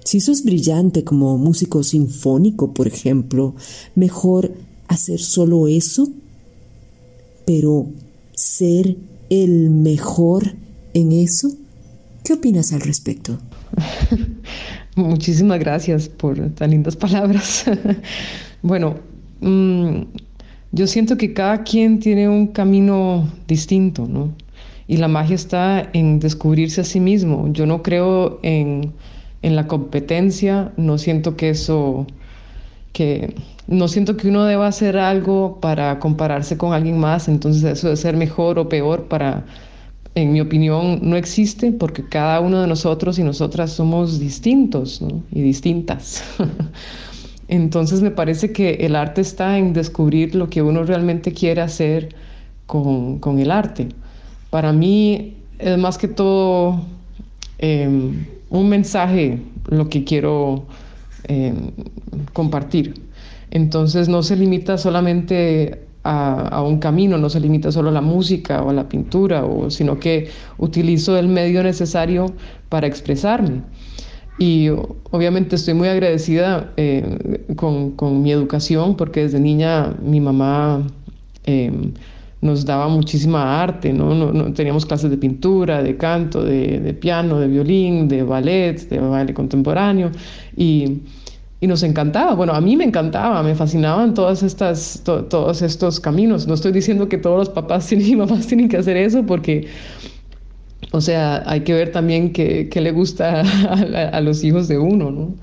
si 0.03 0.21
sos 0.21 0.43
brillante 0.43 1.03
como 1.03 1.37
músico 1.37 1.83
sinfónico, 1.83 2.73
por 2.73 2.87
ejemplo, 2.87 3.55
mejor 3.95 4.53
hacer 4.87 5.19
solo 5.19 5.67
eso, 5.67 6.09
pero 7.45 7.87
ser 8.33 8.97
el 9.29 9.69
mejor 9.69 10.55
en 10.95 11.11
eso. 11.11 11.51
¿Qué 12.23 12.33
opinas 12.33 12.73
al 12.73 12.81
respecto? 12.81 13.39
Muchísimas 14.99 15.59
gracias 15.59 16.09
por 16.09 16.37
tan 16.55 16.71
lindas 16.71 16.95
palabras. 16.97 17.63
bueno, 18.61 18.95
mm, 19.39 20.01
yo 20.73 20.87
siento 20.87 21.17
que 21.17 21.33
cada 21.33 21.63
quien 21.63 21.99
tiene 21.99 22.27
un 22.27 22.47
camino 22.47 23.29
distinto, 23.47 24.07
¿no? 24.07 24.33
Y 24.87 24.97
la 24.97 25.07
magia 25.07 25.35
está 25.35 25.89
en 25.93 26.19
descubrirse 26.19 26.81
a 26.81 26.83
sí 26.83 26.99
mismo. 26.99 27.47
Yo 27.53 27.65
no 27.65 27.81
creo 27.81 28.39
en, 28.43 28.91
en 29.41 29.55
la 29.55 29.67
competencia, 29.67 30.73
no 30.75 30.97
siento 30.97 31.37
que 31.37 31.51
eso, 31.51 32.05
que 32.91 33.35
no 33.67 33.87
siento 33.87 34.17
que 34.17 34.27
uno 34.27 34.43
deba 34.43 34.67
hacer 34.67 34.97
algo 34.97 35.59
para 35.61 35.99
compararse 35.99 36.57
con 36.57 36.73
alguien 36.73 36.97
más, 36.97 37.29
entonces 37.29 37.63
eso 37.63 37.87
de 37.87 37.95
ser 37.95 38.17
mejor 38.17 38.59
o 38.59 38.67
peor 38.67 39.05
para 39.07 39.45
en 40.21 40.33
mi 40.33 40.41
opinión, 40.41 40.99
no 41.01 41.15
existe 41.15 41.71
porque 41.71 42.03
cada 42.03 42.39
uno 42.41 42.61
de 42.61 42.67
nosotros 42.67 43.17
y 43.19 43.23
nosotras 43.23 43.71
somos 43.71 44.19
distintos 44.19 45.01
y 45.31 45.41
distintas. 45.41 46.23
Entonces 47.47 48.01
me 48.01 48.11
parece 48.11 48.51
que 48.51 48.71
el 48.81 48.95
arte 48.95 49.21
está 49.21 49.57
en 49.57 49.73
descubrir 49.73 50.35
lo 50.35 50.49
que 50.49 50.61
uno 50.61 50.83
realmente 50.83 51.33
quiere 51.33 51.61
hacer 51.61 52.15
con, 52.67 53.39
el 53.39 53.49
arte. 53.49 53.89
Para 54.51 54.71
mí 54.71 55.35
es 55.57 55.77
más 55.77 55.97
que 55.97 56.07
todo 56.07 56.81
em, 57.57 58.25
un 58.49 58.69
mensaje 58.69 59.39
lo 59.67 59.89
que 59.89 60.03
quiero 60.03 60.65
em, 61.23 61.71
compartir. 62.33 63.01
Entonces 63.51 64.07
no 64.09 64.21
se 64.21 64.35
limita 64.35 64.77
solamente 64.77 65.88
a, 66.03 66.63
un 66.63 66.79
camino, 66.79 67.17
no 67.17 67.29
se 67.29 67.39
limita 67.39 67.71
solo 67.71 67.89
a 67.89 67.91
la 67.91 68.01
música 68.01 68.63
o 68.63 68.69
a 68.69 68.73
la 68.73 68.87
pintura, 68.87 69.45
o, 69.45 69.69
sino 69.69 69.99
que 69.99 70.29
utilizo 70.57 71.17
el 71.17 71.27
medio 71.27 71.63
necesario 71.63 72.27
para 72.69 72.87
expresarme. 72.87 73.61
Y 74.37 74.69
obviamente 75.11 75.57
estoy 75.57 75.73
muy 75.73 75.89
agradecida 75.89 76.71
eh, 76.77 77.43
con, 77.57 77.91
con, 77.91 78.21
mi 78.21 78.31
educación 78.31 78.95
porque 78.95 79.23
desde 79.23 79.39
niña 79.39 79.93
mi 80.01 80.21
mamá 80.21 80.87
em, 81.43 81.91
nos 82.39 82.63
daba 82.63 82.87
muchísima 82.87 83.61
arte, 83.61 83.91
¿no? 83.91 84.15
No, 84.15 84.53
Teníamos 84.53 84.85
clases 84.85 85.09
de 85.09 85.17
pintura, 85.17 85.83
de 85.83 85.97
canto, 85.97 86.41
de, 86.41 86.79
de, 86.79 86.93
piano, 86.93 87.37
de 87.37 87.47
violín, 87.47 88.07
de 88.07 88.23
ballet, 88.23 88.87
de 88.87 88.99
baile 88.99 89.33
contemporáneo. 89.33 90.09
Y 90.55 91.01
y 91.61 91.67
nos 91.67 91.83
encantaba, 91.83 92.35
bueno, 92.35 92.53
a 92.53 92.61
mí 92.61 92.77
me 92.77 92.85
encantaba, 92.85 93.43
me 93.43 93.53
fascinaban 93.53 94.13
todas 94.13 94.43
estas, 94.43 95.01
todos 95.03 95.61
estos 95.61 95.99
caminos. 95.99 96.47
No 96.47 96.53
estoy 96.53 96.71
diciendo 96.71 97.09
que 97.09 97.17
todos 97.17 97.37
los 97.37 97.49
papás 97.49 97.91
y 97.91 98.15
mamás 98.15 98.47
tienen 98.47 98.69
que 98.69 98.77
hacer 98.77 98.95
eso 98.95 99.25
porque, 99.25 99.67
o 100.91 101.01
sea, 101.01 101.43
hay 101.45 101.61
que 101.61 101.73
ver 101.73 101.91
también 101.91 102.31
qué, 102.31 102.69
le 102.73 102.91
gusta 102.91 103.41
a, 104.13 104.21
los 104.21 104.43
hijos 104.43 104.69
de 104.69 104.77
uno, 104.77 105.11
¿no? 105.11 105.35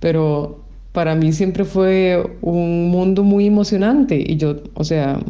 Pero 0.00 0.60
para 0.92 1.14
mí 1.14 1.32
siempre 1.32 1.64
fue 1.64 2.20
un 2.40 2.88
mundo 2.90 3.22
muy 3.22 3.46
emocionante 3.46 4.20
y 4.26 4.36
yo, 4.36 4.56
o 4.74 4.82
sea, 4.82 5.20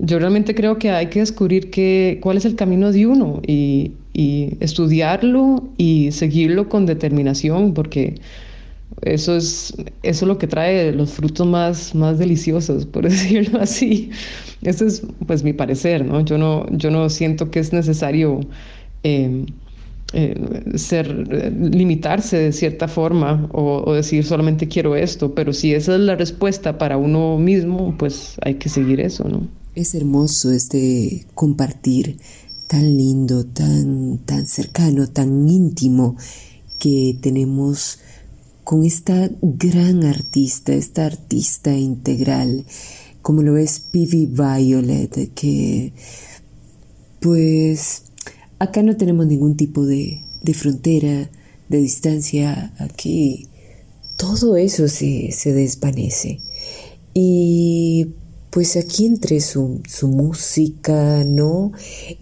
yo 0.00 0.18
realmente 0.18 0.56
creo 0.56 0.76
que 0.78 0.90
hay 0.90 1.06
que 1.06 1.20
descubrir 1.20 1.70
qué, 1.70 2.18
cuál 2.20 2.36
es 2.36 2.44
el 2.44 2.56
camino 2.56 2.90
de 2.90 3.06
uno 3.06 3.40
y, 3.46 3.92
y 4.12 4.56
estudiarlo 4.58 5.62
y 5.76 6.10
seguirlo 6.10 6.68
con 6.68 6.84
determinación 6.84 7.74
porque 7.74 8.16
eso 9.04 9.36
es, 9.36 9.74
eso 10.02 10.26
lo 10.26 10.38
que 10.38 10.46
trae 10.46 10.92
los 10.92 11.12
frutos 11.12 11.46
más, 11.46 11.94
más 11.94 12.18
deliciosos, 12.18 12.86
por 12.92 13.08
decirlo 13.08 13.60
así. 13.60 14.10
Ese 14.62 14.86
es 14.86 15.02
pues 15.26 15.42
mi 15.44 15.52
parecer, 15.52 16.04
¿no? 16.04 16.20
Yo 16.22 16.38
no, 16.38 16.66
yo 16.70 16.90
no 16.90 17.08
siento 17.10 17.50
que 17.50 17.60
es 17.60 17.72
necesario 17.72 18.40
em, 19.02 19.46
eh, 20.14 20.34
ser, 20.76 21.08
limitarse 21.74 22.38
de 22.38 22.52
cierta 22.52 22.88
forma 22.88 23.48
o, 23.52 23.82
o, 23.84 23.94
decir 23.94 24.24
solamente 24.24 24.68
quiero 24.68 24.96
esto, 24.96 25.34
pero 25.34 25.52
si 25.52 25.74
esa 25.74 25.94
es 25.94 26.00
la 26.00 26.16
respuesta 26.16 26.78
para 26.78 26.96
uno 26.96 27.38
mismo, 27.38 27.94
pues 27.98 28.36
hay 28.42 28.54
que 28.54 28.68
seguir 28.68 29.00
eso, 29.00 29.28
¿no? 29.28 29.48
Es 29.74 29.94
hermoso 29.94 30.52
este 30.52 31.26
compartir 31.34 32.16
tan 32.68 32.96
lindo, 32.96 33.44
tan, 33.44 34.18
tan 34.24 34.46
cercano, 34.46 35.08
tan 35.08 35.48
íntimo 35.48 36.16
que 36.78 37.18
tenemos 37.20 37.98
con 38.64 38.84
esta 38.84 39.30
gran 39.42 40.04
artista, 40.04 40.74
esta 40.74 41.06
artista 41.06 41.76
integral, 41.76 42.64
como 43.22 43.42
lo 43.42 43.56
es 43.56 43.80
Pivi 43.80 44.26
Violet, 44.26 45.32
que 45.34 45.92
pues 47.20 48.04
acá 48.58 48.82
no 48.82 48.96
tenemos 48.96 49.26
ningún 49.26 49.56
tipo 49.56 49.86
de, 49.86 50.22
de 50.42 50.54
frontera, 50.54 51.30
de 51.68 51.78
distancia, 51.78 52.74
aquí 52.78 53.48
todo 54.16 54.56
eso 54.56 54.88
se, 54.88 55.32
se 55.32 55.52
desvanece. 55.52 56.40
Y 57.12 58.08
pues 58.54 58.76
aquí 58.76 59.06
entre 59.06 59.40
su, 59.40 59.80
música, 60.02 61.24
¿no? 61.24 61.72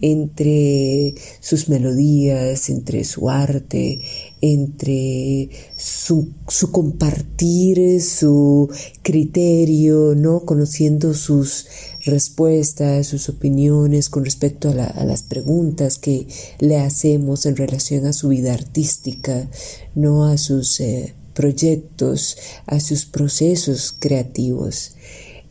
Entre 0.01 1.13
sus 1.39 1.69
melodías, 1.69 2.71
entre 2.71 3.03
su 3.03 3.29
arte, 3.29 4.01
entre 4.45 5.49
su, 5.77 6.33
compartir, 6.73 8.01
su 8.01 8.69
criterio, 9.01 10.15
¿no? 10.15 10.41
Conociendo 10.41 11.13
sus 11.13 11.67
respuestas, 12.03 13.07
sus 13.07 13.29
opiniones 13.29 14.09
con 14.09 14.25
respecto 14.25 14.69
a, 14.69 15.05
las 15.05 15.23
preguntas 15.23 15.97
que 15.97 16.27
le 16.59 16.77
hacemos 16.77 17.45
en 17.45 17.55
relación 17.55 18.05
a 18.05 18.11
su 18.11 18.27
vida 18.27 18.53
artística, 18.53 19.49
¿no? 19.95 20.25
A 20.25 20.37
sus 20.37 20.81
eh, 20.81 21.13
proyectos, 21.33 22.35
a 22.65 22.81
sus 22.81 23.05
procesos 23.05 23.95
creativos. 23.97 24.95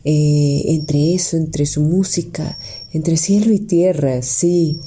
Eh, 0.05 0.65
entre 0.67 1.15
eso, 1.15 1.35
entre 1.35 1.65
su 1.65 1.81
música, 1.81 2.59
entre 2.91 3.17
cielo 3.17 3.51
y 3.53 3.59
tierra, 3.59 4.21
sí, 4.21 4.77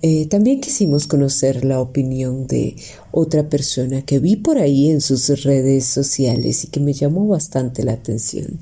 eh, 0.00 0.26
también 0.26 0.60
quisimos 0.60 1.08
conocer 1.08 1.64
la 1.64 1.80
opinión 1.80 2.46
de 2.46 2.76
otra 3.10 3.48
persona 3.48 4.02
que 4.02 4.20
vi 4.20 4.36
por 4.36 4.58
ahí 4.58 4.90
en 4.90 5.00
sus 5.00 5.28
redes 5.42 5.86
sociales 5.86 6.64
y 6.64 6.68
que 6.68 6.78
me 6.78 6.92
llamó 6.92 7.26
bastante 7.26 7.82
la 7.82 7.94
atención. 7.94 8.60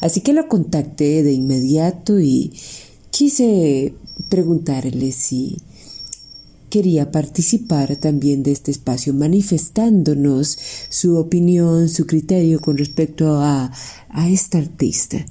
Así 0.00 0.20
que 0.20 0.32
lo 0.32 0.46
contacté 0.46 1.24
de 1.24 1.32
inmediato 1.32 2.20
y 2.20 2.52
quise 3.10 3.94
preguntarle 4.28 5.10
si 5.10 5.56
quería 6.70 7.10
participar 7.10 7.96
también 7.96 8.42
de 8.42 8.52
este 8.52 8.70
espacio 8.70 9.12
manifestándonos 9.12 10.58
su 10.88 11.16
opinión, 11.16 11.88
su 11.88 12.06
criterio 12.06 12.60
con 12.60 12.78
respecto 12.78 13.40
a, 13.40 13.72
a 14.08 14.28
esta 14.28 14.58
artista. 14.58 15.24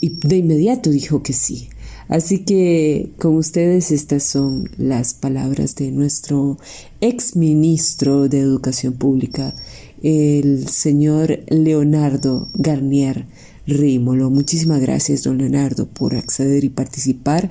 Y 0.00 0.10
de 0.10 0.36
inmediato 0.38 0.90
dijo 0.90 1.22
que 1.22 1.32
sí. 1.32 1.68
Así 2.08 2.38
que 2.38 3.12
con 3.18 3.36
ustedes 3.36 3.90
estas 3.90 4.22
son 4.22 4.70
las 4.78 5.12
palabras 5.12 5.76
de 5.76 5.90
nuestro 5.90 6.56
ex 7.02 7.36
ministro 7.36 8.28
de 8.28 8.40
Educación 8.40 8.94
Pública, 8.94 9.54
el 10.02 10.68
señor 10.68 11.40
Leonardo 11.48 12.48
Garnier 12.54 13.26
Rímolo. 13.66 14.30
Muchísimas 14.30 14.80
gracias, 14.80 15.24
don 15.24 15.36
Leonardo, 15.36 15.86
por 15.86 16.16
acceder 16.16 16.64
y 16.64 16.70
participar 16.70 17.50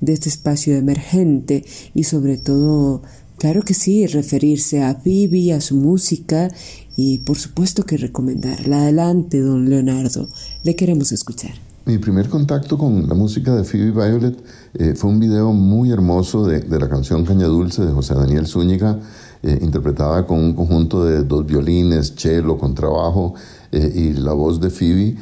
de 0.00 0.12
este 0.12 0.28
espacio 0.28 0.76
emergente 0.76 1.64
y 1.92 2.04
sobre 2.04 2.38
todo, 2.38 3.02
claro 3.38 3.62
que 3.62 3.74
sí, 3.74 4.06
referirse 4.06 4.82
a 4.82 4.94
Vivi, 4.94 5.50
a 5.50 5.60
su 5.60 5.74
música 5.74 6.48
y 6.96 7.18
por 7.18 7.38
supuesto 7.38 7.84
que 7.84 7.96
recomendarla. 7.96 8.82
Adelante, 8.82 9.40
don 9.40 9.68
Leonardo, 9.68 10.28
le 10.62 10.76
queremos 10.76 11.10
escuchar. 11.10 11.65
Mi 11.86 11.98
primer 11.98 12.28
contacto 12.28 12.76
con 12.76 13.08
la 13.08 13.14
música 13.14 13.54
de 13.54 13.62
Phoebe 13.62 13.92
Violet 13.92 14.36
eh, 14.74 14.94
fue 14.96 15.08
un 15.08 15.20
video 15.20 15.52
muy 15.52 15.92
hermoso 15.92 16.44
de, 16.44 16.80
la 16.80 16.88
canción 16.88 17.24
Caña 17.24 17.46
Dulce 17.46 17.86
de 17.86 17.92
José 17.92 18.14
Daniel 18.14 18.48
Zúñiga, 18.48 18.98
eh, 19.44 19.56
interpretada 19.62 20.26
con 20.26 20.40
un 20.40 20.54
conjunto 20.54 21.04
de 21.04 21.22
dos 21.22 21.46
violines, 21.46 22.14
cello, 22.16 22.58
contrabajo 22.58 23.34
eh, 23.70 23.92
y 23.94 24.12
la 24.14 24.32
voz 24.32 24.60
de 24.60 24.70
Phoebe. 24.70 25.16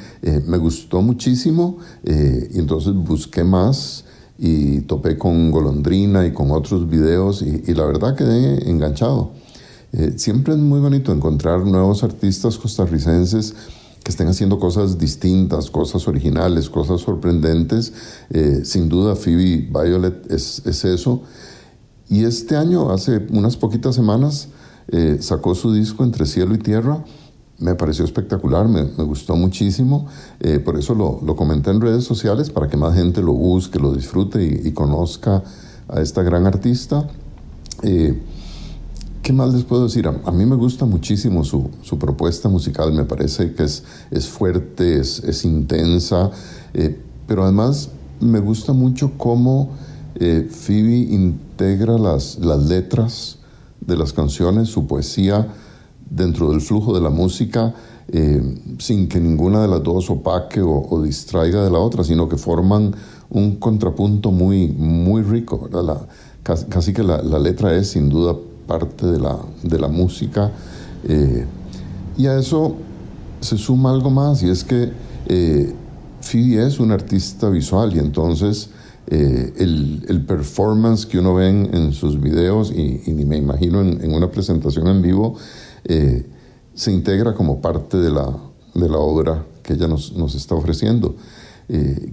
me 0.46 0.56
gustó 0.56 1.02
muchísimo 1.02 1.76
y 2.02 2.58
entonces 2.58 2.94
busqué 2.94 3.44
más 3.44 4.06
y 4.38 4.80
topé 4.80 5.18
con 5.18 5.50
Golondrina 5.50 6.26
y 6.26 6.32
con 6.32 6.50
otros 6.50 6.88
videos 6.88 7.42
y, 7.42 7.62
y 7.66 7.74
la 7.74 7.84
verdad 7.84 8.16
quedé 8.16 8.70
enganchado. 8.70 9.32
siempre 10.16 10.54
es 10.54 10.60
muy 10.60 10.80
bonito 10.80 11.12
encontrar 11.12 11.66
nuevos 11.66 12.02
artistas 12.02 12.56
costarricenses 12.56 13.54
que 14.04 14.10
estén 14.10 14.28
haciendo 14.28 14.58
cosas 14.58 14.98
distintas, 14.98 15.70
cosas 15.70 16.06
originales, 16.06 16.68
cosas 16.68 17.00
sorprendentes. 17.00 17.94
Eh, 18.30 18.60
sin 18.64 18.90
duda, 18.90 19.16
Phoebe 19.16 19.66
Violet 19.72 20.30
es, 20.30 20.62
es, 20.66 20.84
eso. 20.84 21.22
Y 22.10 22.24
este 22.24 22.54
año, 22.54 22.90
hace 22.90 23.26
unas 23.30 23.56
poquitas 23.56 23.94
semanas, 23.94 24.48
eh, 24.88 25.16
sacó 25.20 25.54
su 25.54 25.72
disco 25.72 26.04
Entre 26.04 26.26
Cielo 26.26 26.54
y 26.54 26.58
Tierra. 26.58 27.02
Me 27.58 27.74
pareció 27.76 28.04
espectacular, 28.04 28.68
me, 28.68 28.82
gustó 29.04 29.36
muchísimo. 29.36 30.06
Eh, 30.40 30.58
por 30.58 30.78
eso 30.78 30.94
lo, 30.94 31.20
lo, 31.24 31.34
comenté 31.34 31.70
en 31.70 31.80
redes 31.80 32.04
sociales 32.04 32.50
para 32.50 32.68
que 32.68 32.76
más 32.76 32.94
gente 32.94 33.22
lo 33.22 33.32
busque, 33.32 33.78
lo 33.78 33.94
disfrute 33.94 34.44
y 34.64 34.72
conozca 34.72 35.42
a 35.88 36.02
esta 36.02 36.22
gran 36.22 36.46
artista. 36.46 37.08
¿Qué 39.24 39.32
más 39.32 39.54
les 39.54 39.64
puedo 39.64 39.84
decir? 39.84 40.06
A, 40.06 40.30
mí 40.32 40.44
me 40.44 40.54
gusta 40.54 40.84
muchísimo 40.84 41.44
su, 41.44 41.70
propuesta 41.98 42.50
musical, 42.50 42.92
me 42.92 43.04
parece 43.04 43.54
que 43.54 43.62
es, 43.62 44.28
fuerte, 44.28 45.00
es, 45.00 45.44
intensa, 45.46 46.30
eh, 46.74 47.00
pero 47.26 47.44
además 47.44 47.88
me 48.20 48.38
gusta 48.38 48.74
mucho 48.74 49.12
cómo 49.16 49.70
eh, 50.16 50.46
Phoebe 50.50 50.98
integra 51.10 51.96
las, 51.96 52.38
letras 52.38 53.38
de 53.80 53.96
las 53.96 54.12
canciones, 54.12 54.68
su 54.68 54.86
poesía, 54.86 55.48
dentro 56.10 56.50
del 56.50 56.60
flujo 56.60 56.94
de 56.94 57.00
la 57.00 57.08
música, 57.08 57.74
eh, 58.08 58.76
sin 58.76 59.08
que 59.08 59.20
ninguna 59.20 59.62
de 59.62 59.68
las 59.68 59.82
dos 59.82 60.10
opaque 60.10 60.60
o, 60.60 61.00
distraiga 61.02 61.64
de 61.64 61.70
la 61.70 61.78
otra, 61.78 62.04
sino 62.04 62.28
que 62.28 62.36
forman 62.36 62.94
un 63.30 63.56
contrapunto 63.56 64.30
muy, 64.30 64.68
muy 64.68 65.22
rico. 65.22 65.70
Casi, 66.42 66.92
que 66.92 67.02
la 67.02 67.38
letra 67.38 67.74
es 67.74 67.92
sin 67.92 68.10
duda 68.10 68.36
parte 68.66 69.06
de 69.06 69.18
la, 69.18 69.38
de 69.62 69.78
la 69.78 69.88
música. 69.88 70.50
Eh, 71.06 71.44
y 72.16 72.26
a 72.26 72.38
eso 72.38 72.76
se 73.40 73.58
suma 73.58 73.90
algo 73.90 74.10
más, 74.10 74.42
y 74.42 74.48
es 74.48 74.64
que 74.64 74.90
eh, 75.26 75.72
Phoebe 76.20 76.66
es 76.66 76.80
un 76.80 76.90
artista 76.92 77.50
visual, 77.50 77.94
y 77.94 77.98
entonces 77.98 78.70
eh, 79.06 79.52
el, 79.58 80.04
el, 80.08 80.24
performance 80.24 81.04
que 81.04 81.18
uno 81.18 81.34
ve 81.34 81.48
en, 81.48 81.92
sus 81.92 82.20
videos, 82.20 82.72
y, 82.72 83.02
ni 83.06 83.24
me 83.24 83.36
imagino 83.36 83.82
en, 83.82 84.12
una 84.12 84.30
presentación 84.30 84.86
en 84.86 85.02
vivo, 85.02 85.36
eh, 85.84 86.26
se 86.74 86.90
integra 86.90 87.34
como 87.34 87.60
parte 87.60 87.98
de 87.98 88.10
la, 88.10 88.34
de 88.74 88.88
la 88.88 88.98
obra 88.98 89.44
que 89.62 89.74
ella 89.74 89.88
nos, 89.88 90.12
nos 90.12 90.34
está 90.34 90.54
ofreciendo. 90.54 91.16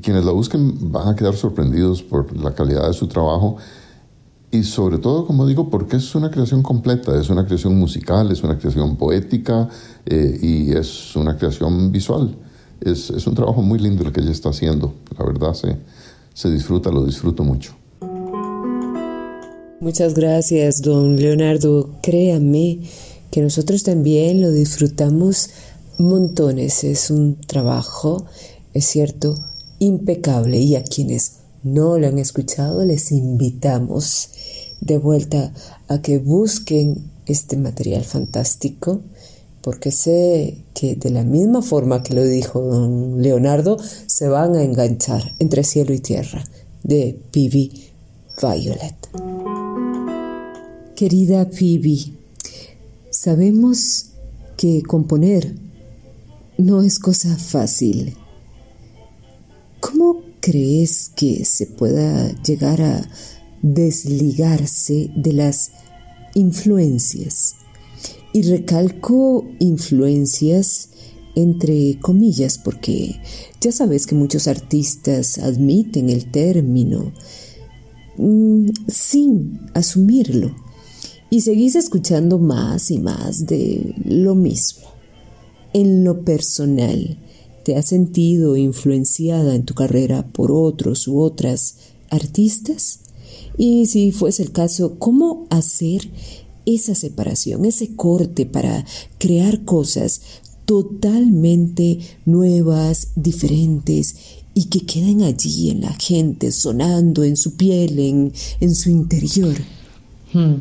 quienes 0.01 0.23
la 0.23 0.31
busquen 0.31 0.91
van 0.91 1.09
a 1.09 1.15
quedar 1.15 1.35
sorprendidos 1.35 2.01
por 2.01 2.35
la 2.37 2.53
calidad 2.53 2.87
de 2.87 2.93
su 2.93 3.07
trabajo 3.07 3.57
y 4.51 4.63
sobre 4.63 4.97
todo, 4.97 5.25
como 5.25 5.47
digo, 5.47 5.69
porque 5.69 5.95
es 5.95 6.13
una 6.13 6.29
creación 6.29 6.61
completa, 6.61 7.17
es 7.17 7.29
una 7.29 7.45
creación 7.45 7.77
musical, 7.77 8.31
es 8.31 8.43
una 8.43 8.57
creación 8.57 8.97
poética 8.97 9.69
eh, 10.05 10.39
y 10.41 10.71
es 10.73 11.15
una 11.15 11.37
creación 11.37 11.91
visual. 11.91 12.35
Es, 12.81 13.09
es, 13.11 13.25
un 13.27 13.35
trabajo 13.35 13.61
muy 13.61 13.79
lindo 13.79 14.03
el 14.03 14.11
que 14.11 14.19
ella 14.19 14.31
está 14.31 14.49
haciendo, 14.49 14.95
la 15.17 15.23
verdad 15.25 15.53
se, 15.53 15.77
se 16.33 16.51
disfruta, 16.51 16.91
lo 16.91 17.05
disfruto 17.05 17.43
mucho. 17.43 17.75
Muchas 19.79 20.13
gracias, 20.13 20.81
don 20.81 21.15
Leonardo. 21.15 21.89
Créame 22.03 22.79
que 23.31 23.41
nosotros 23.41 23.83
también 23.83 24.41
lo 24.41 24.51
disfrutamos 24.51 25.49
montones. 25.97 26.83
Es 26.83 27.09
un 27.09 27.35
trabajo, 27.35 28.25
es 28.73 28.85
cierto, 28.85 29.33
impecable 29.79 30.59
y 30.59 30.75
a 30.75 30.83
quienes 30.83 31.37
no 31.63 31.97
lo 31.97 32.07
han 32.07 32.19
escuchado 32.19 32.83
les 32.85 33.11
invitamos 33.11 34.29
de 34.81 34.97
vuelta 34.97 35.53
a 35.87 36.01
que 36.01 36.17
busquen 36.17 37.09
este 37.25 37.55
material 37.55 38.03
fantástico, 38.03 39.01
porque 39.61 39.91
sé 39.91 40.57
que 40.73 40.95
de 40.95 41.11
la 41.11 41.23
misma 41.23 41.61
forma 41.61 42.03
que 42.03 42.15
lo 42.15 42.25
dijo 42.25 42.59
don 42.61 43.21
Leonardo, 43.21 43.77
se 44.07 44.27
van 44.27 44.55
a 44.55 44.63
enganchar 44.63 45.35
entre 45.39 45.63
cielo 45.63 45.93
y 45.93 45.99
tierra 45.99 46.43
de 46.83 47.19
Phoebe 47.31 47.69
Violet. 48.41 48.95
Querida 50.95 51.45
Phoebe, 51.45 52.13
sabemos 53.11 54.07
que 54.57 54.81
componer 54.81 55.55
no 56.57 56.81
es 56.81 56.99
cosa 56.99 57.35
fácil. 57.37 58.15
¿Cómo 59.79 60.21
crees 60.39 61.11
que 61.15 61.45
se 61.45 61.67
pueda 61.67 62.31
llegar 62.43 62.81
a 62.81 63.07
desligarse 63.61 65.11
de 65.15 65.33
las 65.33 65.71
influencias. 66.33 67.55
Y 68.33 68.43
recalco 68.43 69.45
influencias 69.59 70.89
entre 71.35 71.97
comillas 71.99 72.57
porque 72.57 73.21
ya 73.59 73.71
sabes 73.71 74.07
que 74.07 74.15
muchos 74.15 74.47
artistas 74.47 75.37
admiten 75.37 76.09
el 76.09 76.29
término 76.29 77.13
mm, 78.17 78.67
sin 78.87 79.59
asumirlo 79.73 80.53
y 81.29 81.41
seguís 81.41 81.75
escuchando 81.75 82.39
más 82.39 82.91
y 82.91 82.99
más 82.99 83.45
de 83.45 83.95
lo 84.03 84.35
mismo. 84.35 84.87
En 85.73 86.03
lo 86.03 86.25
personal, 86.25 87.17
¿te 87.63 87.77
has 87.77 87.85
sentido 87.85 88.57
influenciada 88.57 89.55
en 89.55 89.63
tu 89.63 89.73
carrera 89.73 90.27
por 90.27 90.51
otros 90.51 91.07
u 91.07 91.21
otras 91.21 91.77
artistas? 92.09 92.99
Y 93.57 93.85
si 93.85 94.11
fuese 94.11 94.43
el 94.43 94.51
caso, 94.51 94.97
¿cómo 94.99 95.47
hacer 95.49 96.09
esa 96.65 96.95
separación, 96.95 97.65
ese 97.65 97.95
corte 97.95 98.45
para 98.45 98.85
crear 99.17 99.63
cosas 99.65 100.21
totalmente 100.65 101.99
nuevas, 102.25 103.09
diferentes 103.15 104.15
y 104.53 104.65
que 104.65 104.85
queden 104.85 105.23
allí 105.23 105.69
en 105.69 105.81
la 105.81 105.93
gente, 105.93 106.51
sonando 106.51 107.23
en 107.23 107.37
su 107.37 107.55
piel, 107.55 107.99
en, 107.99 108.33
en 108.59 108.75
su 108.75 108.89
interior? 108.89 109.55
Hmm. 110.33 110.55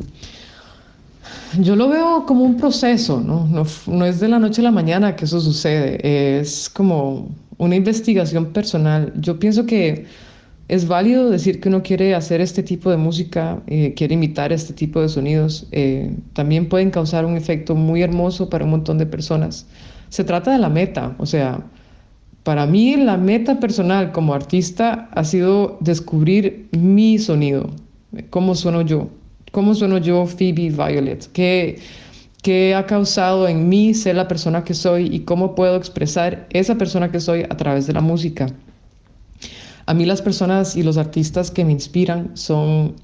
Yo 1.61 1.75
lo 1.75 1.89
veo 1.89 2.25
como 2.27 2.45
un 2.45 2.57
proceso, 2.57 3.21
¿no? 3.21 3.47
¿no? 3.47 3.67
No 3.87 4.05
es 4.05 4.21
de 4.21 4.29
la 4.29 4.39
noche 4.39 4.61
a 4.61 4.65
la 4.65 4.71
mañana 4.71 5.17
que 5.17 5.25
eso 5.25 5.41
sucede, 5.41 6.41
es 6.41 6.69
como 6.69 7.29
una 7.59 7.75
investigación 7.75 8.47
personal. 8.47 9.13
Yo 9.21 9.39
pienso 9.39 9.67
que 9.67 10.07
es 10.71 10.87
válido 10.87 11.31
decir 11.31 11.59
que 11.61 11.69
uno 11.69 11.83
quiere 11.83 12.15
hacer 12.15 12.41
este 12.41 12.63
tipo 12.63 12.93
de 12.93 12.97
música, 12.97 13.61
eh, 13.67 13.93
quiere 13.97 14.15
imitar 14.15 14.53
este 14.53 14.73
tipo 14.73 15.01
de 15.01 15.09
sonidos. 15.09 15.67
Eh, 15.73 16.15
también 16.33 16.69
pueden 16.69 16.93
causar 16.93 17.25
un 17.25 17.37
efecto 17.37 17.75
muy 17.75 18.03
hermoso 18.03 18.49
para 18.49 18.65
un 18.65 18.71
montón 18.71 18.97
de 18.97 19.05
personas. 19.05 19.67
Se 20.11 20.23
trata 20.23 20.53
de 20.53 20.59
la 20.59 20.69
meta, 20.69 21.17
o 21.19 21.27
sea, 21.27 21.61
para 22.45 22.67
mí 22.67 22.95
la 22.97 23.17
meta 23.17 23.59
personal 23.59 24.13
como 24.13 24.33
artista 24.33 25.09
ha 25.11 25.25
sido 25.25 25.77
descubrir 25.81 26.69
mi 26.71 27.19
sonido, 27.19 27.71
¿Cómo 28.31 28.55
sueno 28.55 28.83
yo? 28.83 29.09
¿Cómo 29.51 29.75
sueno 29.75 29.99
yo 29.99 30.25
Phoebe 30.27 30.71
Violet? 30.71 31.29
¿Qué, 31.33 31.81
¿Qué 32.43 32.77
ha 32.77 32.87
causado 32.87 33.49
en 33.49 33.69
mí 33.69 33.93
ser 33.95 34.15
la 34.15 34.29
persona 34.29 34.63
que 34.63 34.75
soy 34.75 35.09
y 35.13 35.21
cómo 35.21 35.57
puedo 35.57 35.75
expresar 35.77 36.47
esa 36.51 36.77
persona 36.79 37.11
que 37.11 37.19
soy 37.19 37.43
a 37.43 37.57
través 37.57 37.89
de 37.89 37.93
la 37.93 38.01
música? 38.01 38.47
A 39.91 39.95
mí 39.95 40.07
las 40.07 40.23
personas 40.23 40.77
y 40.77 40.85
los 40.85 40.99
artistas 40.99 41.51
que 41.51 41.65
me 41.65 41.73
inspiran 41.73 42.31
son 42.35 42.95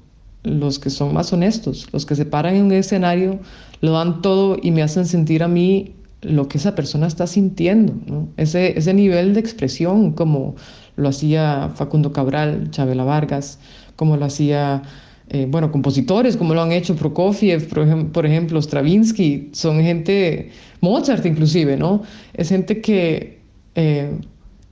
los 0.43 0.79
que 0.79 0.89
son 0.89 1.13
más 1.13 1.33
honestos, 1.33 1.85
los 1.91 2.05
que 2.05 2.15
se 2.15 2.23
paran 2.23 2.55
en 2.55 2.63
un 2.63 2.71
escenario, 2.71 3.41
lo 3.81 3.91
dan 3.91 4.21
todo 4.21 4.55
y 4.63 4.71
me 4.71 4.81
hacen 4.81 5.05
sentir 5.05 5.43
a 5.43 5.49
mí 5.49 5.95
lo 6.21 6.47
que 6.47 6.57
esa 6.57 6.75
persona 6.75 7.05
está 7.05 7.27
sintiendo, 7.27 7.93
ese, 8.37 8.79
ese 8.79 8.93
nivel 8.93 9.33
de 9.33 9.41
expresión 9.41 10.13
como 10.13 10.55
lo 10.95 11.09
hacía 11.09 11.73
Facundo 11.75 12.13
Cabral, 12.13 12.71
Chabela 12.71 13.03
Vargas, 13.03 13.59
como 13.97 14.15
lo 14.15 14.23
hacía, 14.23 14.81
eh, 15.27 15.45
bueno, 15.49 15.73
compositores, 15.73 16.37
como 16.37 16.53
lo 16.53 16.61
han 16.61 16.71
hecho 16.71 16.95
Prokofiev, 16.95 17.67
por, 18.13 18.25
ejemplo, 18.25 18.61
Stravinsky, 18.61 19.49
son 19.51 19.81
gente, 19.81 20.51
Mozart 20.79 21.25
inclusive, 21.25 21.75
¿no? 21.75 22.03
Es 22.33 22.47
gente 22.47 22.79
que 22.79 23.41
eh, 23.75 24.09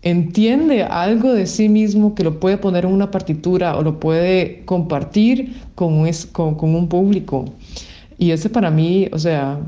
entiende 0.06 0.84
algo 0.84 1.34
de 1.34 1.48
sí 1.48 1.68
mismo 1.68 2.13
que 2.15 2.24
lo 2.24 2.39
puede 2.39 2.58
poner 2.58 2.86
en 2.86 2.91
una 2.94 3.10
partitura 3.12 3.76
o 3.76 3.82
lo 3.82 4.00
puede 4.00 4.63
compartir 4.65 5.56
con 5.74 5.94
un, 5.94 6.10
con, 6.32 6.76
un 6.76 6.88
público. 6.88 7.46
Y 8.18 8.32
ese 8.32 8.50
para 8.50 8.70
mí, 8.70 9.10
o 9.12 9.18
sea, 9.18 9.60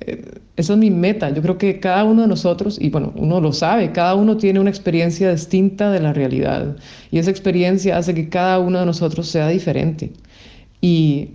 eh, 0.00 0.38
esa 0.56 0.74
es 0.74 0.78
mi 0.78 0.90
meta. 0.90 1.30
Yo 1.30 1.40
creo 1.40 1.56
que 1.56 1.80
cada 1.80 2.04
uno 2.04 2.22
de 2.22 2.28
nosotros, 2.28 2.78
y 2.78 2.90
bueno, 2.90 3.12
uno 3.16 3.40
lo 3.40 3.54
sabe, 3.54 3.90
cada 3.92 4.14
uno 4.14 4.36
tiene 4.36 4.60
una 4.60 4.70
experiencia 4.70 5.32
distinta 5.32 5.90
de 5.90 6.00
la 6.00 6.12
realidad. 6.12 6.76
Y 7.10 7.18
esa 7.18 7.30
experiencia 7.30 7.96
hace 7.96 8.14
que 8.14 8.28
cada 8.28 8.58
uno 8.58 8.80
de 8.80 8.86
nosotros 8.86 9.28
sea 9.28 9.48
diferente. 9.48 10.12
Y 10.82 11.30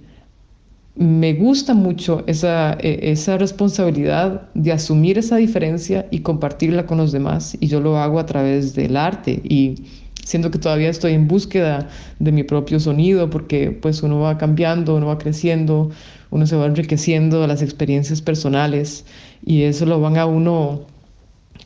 me 0.95 1.33
gusta 1.33 1.73
mucho 1.73 2.23
esa, 2.25 2.77
e, 2.79 3.11
esa 3.11 3.37
responsabilidad 3.37 4.49
de 4.53 4.71
asumir 4.71 5.17
esa 5.17 5.35
diferencia 5.35 6.07
y 6.09 6.19
compartirla 6.19 6.85
con 6.85 6.97
los 6.97 7.11
demás. 7.11 7.57
Y 7.59 7.67
yo 7.67 7.81
lo 7.81 7.97
hago 7.97 8.19
a 8.19 8.25
través 8.25 8.75
del 8.75 8.95
arte. 8.95 9.41
Y 9.43 9.75
siento 10.23 10.51
que 10.51 10.59
todavía 10.59 10.89
estoy 10.89 11.13
en 11.13 11.27
búsqueda 11.27 11.89
de 12.19 12.31
mi 12.31 12.43
propio 12.43 12.79
sonido 12.79 13.29
porque 13.29 13.71
pues 13.71 14.03
uno 14.03 14.19
va 14.19 14.37
cambiando, 14.37 14.95
uno 14.95 15.07
va 15.07 15.17
creciendo, 15.17 15.91
uno 16.31 16.47
se 16.47 16.55
va 16.55 16.65
enriqueciendo 16.65 17.41
de 17.41 17.47
las 17.47 17.61
experiencias 17.61 18.21
personales 18.21 19.05
y 19.45 19.63
eso 19.63 19.85
lo 19.85 20.01
van 20.01 20.17
a 20.17 20.25
uno 20.25 20.81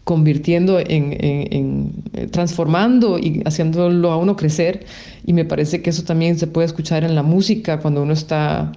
convirtiendo 0.04 0.80
en, 0.80 1.16
en, 1.20 1.92
eh, 2.14 2.28
transformando 2.28 3.20
y 3.20 3.42
haciéndolo 3.46 4.12
a 4.12 4.18
uno 4.18 4.36
crecer 4.36 4.86
y 5.26 5.34
me 5.34 5.46
parece 5.46 5.82
que 5.82 5.92
eso 5.92 6.04
también 6.04 6.38
se 6.38 6.48
puede 6.48 6.66
escuchar 6.66 7.04
en 7.04 7.16
la 7.16 7.24
música 7.24 7.80
cuando 7.80 8.02
uno 8.02 8.14
está 8.14 8.72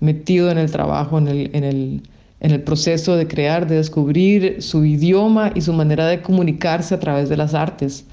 metido 0.00 0.50
en 0.50 0.58
el 0.58 0.70
trabajo, 0.70 1.18
en 1.18 1.28
el, 1.28 1.50
en 1.54 1.64
el, 1.64 2.02
en 2.40 2.50
el 2.50 2.62
proceso 2.62 3.16
de 3.16 3.26
crear, 3.26 3.66
de 3.66 3.76
descubrir 3.76 4.62
su 4.62 4.84
idioma 4.84 5.52
y 5.54 5.60
su 5.60 5.72
manera 5.72 6.06
de 6.06 6.22
comunicarse 6.22 6.94
a 6.94 7.00
través 7.00 7.28
de 7.28 7.36
las 7.36 7.54
artes. 7.54 8.04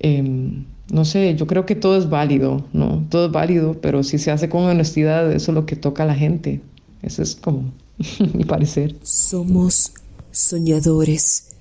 Em, 0.00 0.64
no 0.92 1.04
sé, 1.04 1.34
yo 1.36 1.46
creo 1.46 1.64
que 1.64 1.74
todo 1.74 1.96
es 1.96 2.08
válido, 2.08 2.66
¿no? 2.72 3.06
Todo 3.08 3.26
es 3.26 3.32
válido, 3.32 3.80
pero 3.80 4.02
si 4.02 4.18
se 4.18 4.30
hace 4.30 4.48
con 4.48 4.64
honestidad, 4.64 5.32
eso 5.32 5.50
es 5.50 5.54
lo 5.54 5.66
que 5.66 5.76
toca 5.76 6.02
a 6.02 6.06
la 6.06 6.14
gente. 6.14 6.60
Eso 7.02 7.22
es 7.22 7.34
como 7.34 7.72
mi 8.34 8.44
parecer. 8.44 8.96
Somos 9.02 9.92
soñadores 10.30 11.54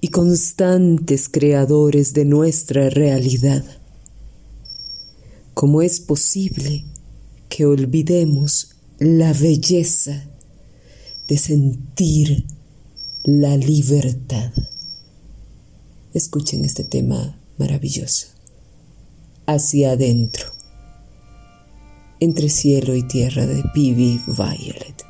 y 0.00 0.08
constantes 0.08 1.28
creadores 1.28 2.14
de 2.14 2.24
nuestra 2.24 2.90
realidad. 2.90 3.64
¿Cómo 5.54 5.82
es 5.82 6.00
posible 6.00 6.84
que 7.48 7.66
olvidemos 7.66 8.69
la 9.00 9.32
belleza 9.32 10.12
de 11.26 11.38
sentir 11.38 12.44
la 13.24 13.56
libertad? 13.56 14.52
Escuchen 16.12 16.66
este 16.66 16.84
tema 16.84 17.38
maravilloso 17.56 18.26
hacia 19.46 19.92
adentro, 19.92 20.48
entre 22.20 22.50
cielo 22.50 22.94
y 22.94 23.02
tierra 23.02 23.46
de 23.46 23.62
P.B. 23.72 24.20
Violet. 24.26 25.04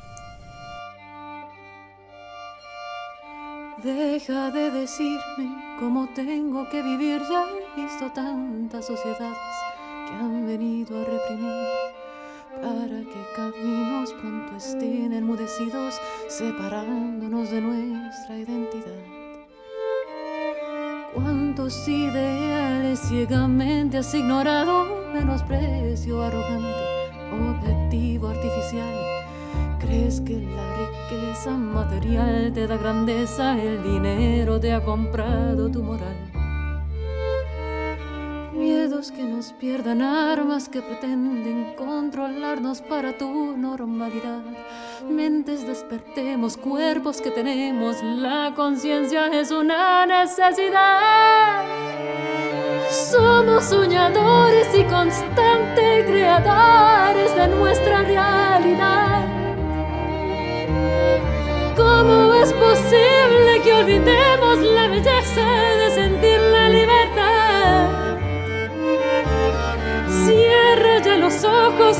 Deja 3.83 4.51
de 4.51 4.71
decirme 4.71 5.77
cómo 5.81 6.07
tengo 6.15 6.69
que 6.69 6.81
vivir, 6.81 7.19
ya 7.29 7.45
he 7.75 7.81
visto 7.81 8.09
tantas 8.15 8.85
sociedades 8.85 9.37
que 10.07 10.15
han 10.15 10.47
venido 10.47 10.97
a 10.97 11.03
reprimir 11.03 12.00
para 12.59 12.99
que 13.11 13.21
caminos 13.35 14.11
pronto 14.13 14.57
estén 14.57 15.13
enmudecidos, 15.13 15.95
separándonos 16.27 17.49
de 17.51 17.61
nuestra 17.61 18.37
identidad. 18.37 19.03
Cuántos 21.13 21.87
ideales 21.87 22.99
ciegamente 22.99 23.99
has 23.99 24.13
ignorado, 24.13 24.85
menosprecio 25.13 26.21
arrogante, 26.23 26.85
objetivo 27.31 28.29
artificial. 28.29 28.95
Crees 29.79 30.21
que 30.21 30.39
la 30.39 30.67
riqueza 30.77 31.51
material 31.51 32.51
te 32.53 32.67
da 32.67 32.77
grandeza, 32.77 33.61
el 33.61 33.83
dinero 33.83 34.59
te 34.59 34.73
ha 34.73 34.83
comprado 34.83 35.69
tu 35.69 35.83
moral 35.83 36.40
miedos 38.61 39.11
que 39.11 39.23
nos 39.23 39.53
pierdan, 39.53 40.03
armas 40.03 40.69
que 40.69 40.83
pretenden 40.83 41.73
controlarnos 41.75 42.79
para 42.81 43.17
tu 43.17 43.57
normalidad. 43.57 44.43
Mentes 45.09 45.65
despertemos, 45.65 46.57
cuerpos 46.57 47.21
que 47.21 47.31
tenemos, 47.31 48.03
la 48.03 48.53
conciencia 48.55 49.27
es 49.27 49.49
una 49.49 50.05
necesidad. 50.05 51.63
Somos 52.91 53.63
soñadores 53.63 54.67
y 54.77 54.83
constantes 54.83 56.05
creadores 56.05 57.35
de 57.35 57.47
nuestra 57.47 58.03
realidad. 58.03 59.25
¿Cómo 61.75 62.35
es 62.35 62.53
posible 62.53 63.61
que 63.63 63.73
olvidemos 63.73 64.20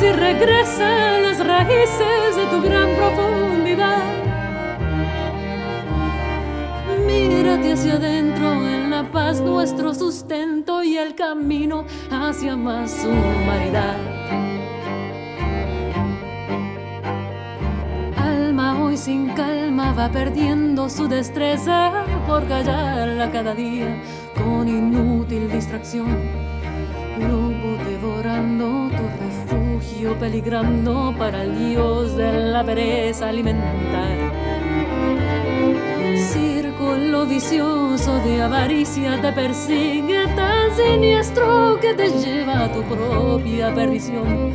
y 0.04 0.12
regresa 0.12 1.20
las 1.20 1.46
raíces 1.46 2.36
de 2.36 2.46
tu 2.48 2.62
gran 2.62 2.90
profundidad. 2.96 4.02
Mírate 7.06 7.74
hacia 7.74 7.94
adentro 7.94 8.68
en 8.68 8.90
la 8.90 9.12
paz, 9.12 9.42
nuestro 9.42 9.94
sustento 9.94 10.84
y 10.84 10.98
el 10.98 11.14
camino 11.14 11.86
hacia 12.10 12.56
más 12.56 13.06
humanidad. 13.06 13.98
Alma 18.18 18.82
hoy 18.82 18.98
sin 18.98 19.30
calma 19.30 19.94
va 19.94 20.10
perdiendo 20.10 20.90
su 20.90 21.08
destreza 21.08 22.06
por 22.26 22.48
callarla 22.48 23.32
cada 23.32 23.54
día 23.54 24.02
con 24.36 24.68
inútil 24.68 25.52
distracción 25.52 26.61
refugio, 30.02 30.18
peligrando 30.20 31.14
para 31.18 31.44
el 31.44 31.58
dios 31.58 32.16
de 32.16 32.52
la 32.52 32.64
pereza 32.64 33.30
alimentar. 33.30 34.32
Círculo 36.32 37.26
vicioso 37.26 38.20
de 38.24 38.42
avaricia 38.42 39.22
te 39.22 39.32
persigue 39.32 40.28
tan 40.36 40.76
siniestro 40.76 41.80
que 41.80 41.94
te 41.94 42.10
lleva 42.10 42.66
a 42.66 42.72
tu 42.72 42.84
propia 42.84 43.74
perdición. 43.74 44.52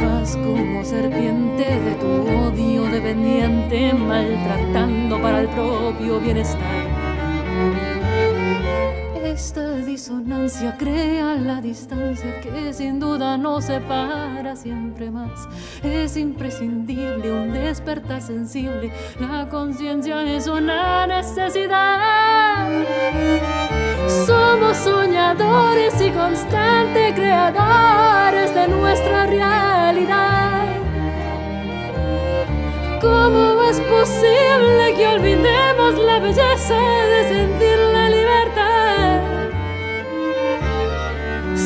Vas 0.00 0.36
como 0.36 0.84
serpiente 0.84 1.64
de 1.64 1.94
tu 2.00 2.06
odio 2.06 2.84
dependiente, 2.84 3.92
maltratando 3.92 5.20
para 5.20 5.40
el 5.40 5.48
propio 5.48 6.20
bienestar. 6.20 6.87
Esta 9.38 9.76
disonancia 9.76 10.76
crea 10.76 11.36
la 11.36 11.60
distancia 11.60 12.40
que 12.40 12.72
sin 12.72 12.98
duda 12.98 13.38
nos 13.38 13.66
separa 13.66 14.56
siempre 14.56 15.12
más. 15.12 15.46
Es 15.84 16.16
imprescindible 16.16 17.30
un 17.32 17.52
despertar 17.52 18.20
sensible, 18.20 18.90
la 19.20 19.48
conciencia 19.48 20.24
es 20.24 20.48
una 20.48 21.06
necesidad. 21.06 22.68
Somos 24.26 24.76
soñadores 24.78 25.94
y 26.00 26.10
constantes 26.10 27.14
creadores 27.14 28.52
de 28.52 28.66
nuestra 28.66 29.26
realidad. 29.26 30.66
¿Cómo 33.00 33.62
es 33.70 33.78
posible 33.82 34.94
que 34.96 35.06
olvidemos 35.06 35.96
la 36.04 36.18
belleza 36.18 36.80
de 37.06 37.28
sentir 37.28 37.78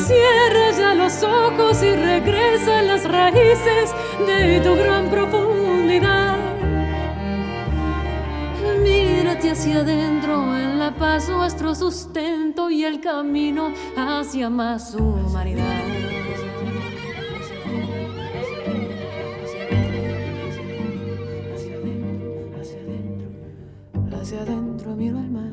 la 0.09 0.49
libertad? 0.49 0.63
los 0.95 1.23
ojos 1.23 1.83
y 1.83 1.97
regresa 1.97 2.79
a 2.79 2.83
las 2.83 3.05
raíces 3.05 3.95
de 4.27 4.61
tu 4.61 4.75
gran 4.77 5.09
profundidad. 5.11 6.37
Mírate 8.83 9.51
hacia 9.51 9.81
adentro, 9.81 10.57
en 10.57 10.79
la 10.79 10.95
paz 10.95 11.29
nuestro 11.29 11.75
sustento 11.75 12.71
y 12.71 12.85
el 12.85 13.01
camino 13.01 13.73
hacia 13.97 14.51
más 14.51 14.95
humanidad. 14.95 15.83
Hacia 24.21 24.43
adentro 24.43 24.95
miro 24.95 25.19
al 25.19 25.31
mar, 25.31 25.53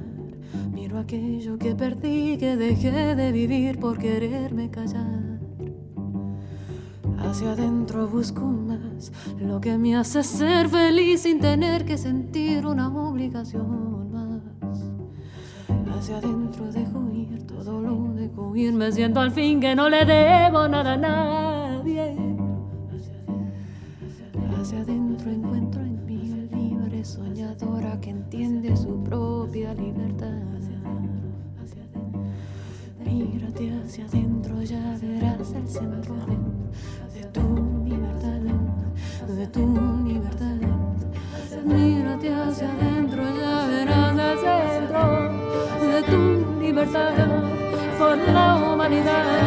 aquello 0.99 1.57
que 1.57 1.75
perdí, 1.75 2.37
que 2.37 2.55
dejé 2.55 3.15
de 3.15 3.31
vivir 3.31 3.79
por 3.79 3.97
quererme 3.97 4.69
callar. 4.69 5.39
Hacia 7.17 7.51
adentro 7.51 8.07
busco 8.07 8.41
más 8.41 9.11
lo 9.39 9.59
que 9.61 9.77
me 9.77 9.95
hace 9.95 10.23
ser 10.23 10.69
feliz 10.69 11.21
sin 11.21 11.39
tener 11.39 11.85
que 11.85 11.97
sentir 11.97 12.65
una 12.65 12.87
obligación 12.87 14.11
más. 14.11 14.81
Hacia 15.95 16.17
adentro 16.17 16.71
dejo 16.71 17.09
ir 17.11 17.45
todo 17.45 17.81
lo 17.81 18.13
dejo 18.13 18.55
ir, 18.55 18.73
me 18.73 18.91
siento 18.91 19.19
al 19.19 19.31
fin 19.31 19.59
que 19.59 19.75
no 19.75 19.89
le 19.89 20.05
debo 20.05 20.67
nada 20.67 20.93
a 20.93 20.97
nadie. 20.97 22.15
Hacia 24.59 24.81
adentro 24.81 25.31
encuentro 25.31 25.81
en 25.81 26.05
mí 26.05 26.47
libre 26.51 27.03
soñadora 27.05 27.99
que 28.01 28.09
entiende 28.09 28.75
su 28.75 29.03
propia 29.03 29.73
libertad. 29.73 30.59
Mírate 33.11 33.71
hacia 33.71 34.05
adentro, 34.05 34.61
ya 34.61 34.95
verás 35.01 35.51
el 35.53 35.67
centro 35.67 36.15
de 37.13 37.25
tu 37.33 37.83
libertad, 37.83 38.39
de 39.27 39.47
tu 39.47 39.65
libertad. 40.05 40.59
Mírate 41.65 42.33
hacia 42.33 42.71
adentro, 42.71 43.23
ya 43.35 43.67
verás 43.67 44.39
el 44.43 44.69
centro 44.69 45.01
de 45.91 46.03
tu 46.03 46.61
libertad 46.61 47.15
por 47.97 48.17
la 48.17 48.55
humanidad. 48.55 49.38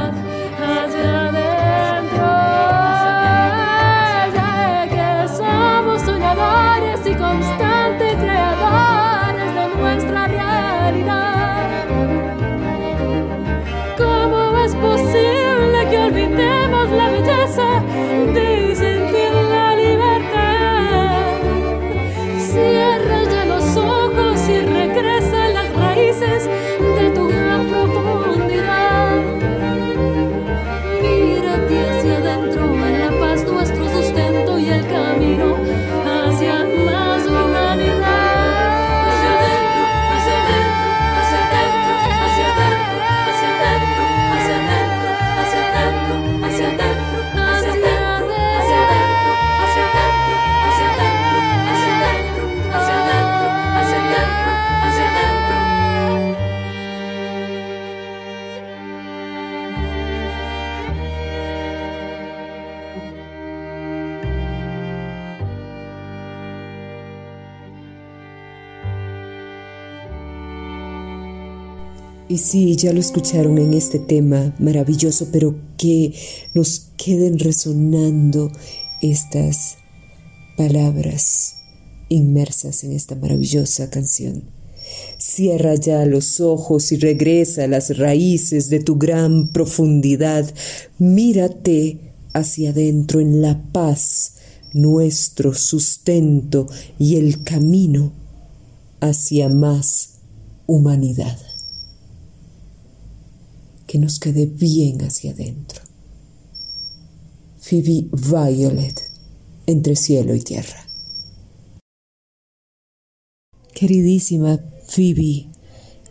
Sí, 72.53 72.77
ya 72.77 72.93
lo 72.93 73.01
escucharon 73.01 73.57
en 73.57 73.73
este 73.73 73.99
tema 73.99 74.55
maravilloso, 74.59 75.29
pero 75.33 75.55
que 75.79 76.13
nos 76.53 76.91
queden 76.99 77.39
resonando 77.39 78.53
estas 79.01 79.79
palabras 80.59 81.55
inmersas 82.11 82.85
en 82.85 82.93
esta 82.93 83.15
maravillosa 83.15 83.89
canción. 83.89 84.51
Cierra 85.17 85.77
ya 85.77 86.05
los 86.05 86.41
ojos 86.43 86.93
y 86.93 86.99
regresa 86.99 87.65
a 87.65 87.69
las 87.69 87.97
raíces 87.97 88.69
de 88.69 88.81
tu 88.81 88.97
gran 88.97 89.51
profundidad. 89.55 90.53
Mírate 90.99 92.13
hacia 92.35 92.69
adentro 92.69 93.21
en 93.21 93.41
la 93.41 93.63
paz, 93.73 94.35
nuestro 94.75 95.55
sustento 95.55 96.67
y 96.99 97.17
el 97.17 97.45
camino 97.45 98.13
hacia 99.01 99.49
más 99.49 100.19
humanidad 100.67 101.52
que 103.93 103.99
nos 103.99 104.19
quede 104.19 104.47
bien 104.47 105.03
hacia 105.03 105.33
adentro. 105.33 105.83
Phoebe 107.61 108.07
Violet, 108.11 109.11
entre 109.67 109.97
cielo 109.97 110.35
y 110.35 110.41
tierra. 110.41 110.89
Queridísima 113.75 114.59
Phoebe, 114.89 115.51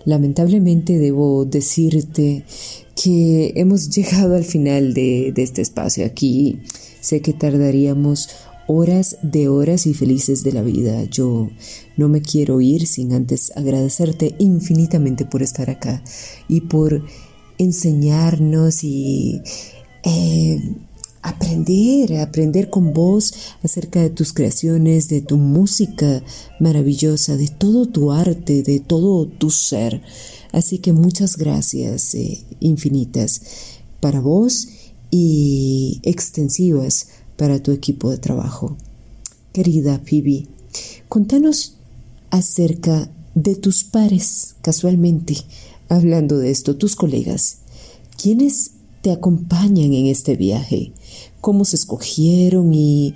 lamentablemente 0.05 0.99
debo 0.99 1.45
decirte 1.45 2.45
que 2.95 3.53
hemos 3.55 3.89
llegado 3.89 4.35
al 4.35 4.45
final 4.45 4.93
de, 4.93 5.31
de 5.33 5.41
este 5.41 5.63
espacio 5.63 6.05
aquí. 6.05 6.59
Sé 6.99 7.21
que 7.21 7.33
tardaríamos 7.33 8.29
horas 8.67 9.17
de 9.23 9.47
horas 9.47 9.87
y 9.87 9.95
felices 9.95 10.43
de 10.43 10.51
la 10.51 10.61
vida. 10.61 11.03
Yo 11.05 11.49
no 11.97 12.09
me 12.09 12.21
quiero 12.21 12.61
ir 12.61 12.85
sin 12.85 13.11
antes 13.11 13.51
agradecerte 13.55 14.35
infinitamente 14.37 15.25
por 15.25 15.41
estar 15.41 15.71
acá 15.71 16.03
y 16.47 16.61
por 16.61 17.03
enseñarnos 17.63 18.83
y 18.83 19.41
eh, 20.03 20.77
aprender, 21.21 22.17
aprender 22.17 22.69
con 22.69 22.93
vos 22.93 23.33
acerca 23.63 24.01
de 24.01 24.09
tus 24.09 24.33
creaciones, 24.33 25.09
de 25.09 25.21
tu 25.21 25.37
música 25.37 26.23
maravillosa, 26.59 27.37
de 27.37 27.47
todo 27.47 27.85
tu 27.85 28.11
arte, 28.11 28.63
de 28.63 28.79
todo 28.79 29.27
tu 29.27 29.51
ser. 29.51 30.01
Así 30.51 30.79
que 30.79 30.91
muchas 30.91 31.37
gracias 31.37 32.15
eh, 32.15 32.43
infinitas 32.59 33.41
para 33.99 34.19
vos 34.19 34.67
y 35.11 35.99
extensivas 36.03 37.07
para 37.37 37.61
tu 37.61 37.71
equipo 37.71 38.09
de 38.09 38.17
trabajo. 38.17 38.75
Querida 39.53 40.01
Phoebe, 40.03 40.47
contanos 41.07 41.75
acerca 42.31 43.11
de 43.35 43.55
tus 43.55 43.83
pares 43.83 44.55
casualmente 44.61 45.37
hablando 45.91 46.37
de 46.37 46.51
esto, 46.51 46.77
tus 46.77 46.95
colegas, 46.95 47.57
¿quiénes 48.21 48.71
te 49.01 49.11
acompañan 49.11 49.93
en 49.93 50.05
este 50.05 50.37
viaje? 50.37 50.93
¿Cómo 51.41 51.65
se 51.65 51.75
escogieron 51.75 52.73
y 52.73 53.13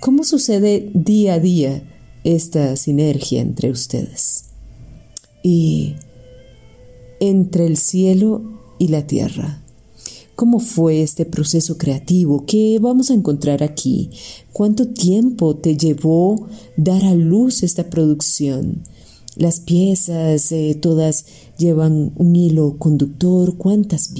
cómo 0.00 0.24
sucede 0.24 0.90
día 0.94 1.34
a 1.34 1.38
día 1.38 1.82
esta 2.24 2.76
sinergia 2.76 3.42
entre 3.42 3.70
ustedes? 3.70 4.44
Y 5.42 5.96
entre 7.20 7.66
el 7.66 7.76
cielo 7.76 8.42
y 8.78 8.88
la 8.88 9.06
tierra. 9.06 9.62
¿Cómo 10.34 10.60
fue 10.60 11.02
este 11.02 11.26
proceso 11.26 11.76
creativo? 11.76 12.46
¿Qué 12.46 12.78
vamos 12.80 13.10
a 13.10 13.14
encontrar 13.14 13.62
aquí? 13.62 14.10
¿Cuánto 14.54 14.88
tiempo 14.88 15.56
te 15.56 15.76
llevó 15.76 16.48
dar 16.76 17.04
a 17.04 17.14
luz 17.14 17.62
esta 17.62 17.90
producción? 17.90 18.82
Las 19.38 19.60
piezas 19.60 20.50
eh, 20.50 20.76
todas 20.80 21.26
llevan 21.58 22.12
un 22.16 22.34
hilo 22.34 22.76
conductor. 22.76 23.56
¿Cuántas 23.56 24.12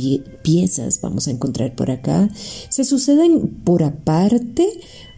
piezas 0.42 1.00
vamos 1.00 1.26
a 1.26 1.32
encontrar 1.32 1.74
por 1.74 1.90
acá? 1.90 2.30
¿Se 2.68 2.84
suceden 2.84 3.48
por 3.64 3.82
aparte 3.82 4.68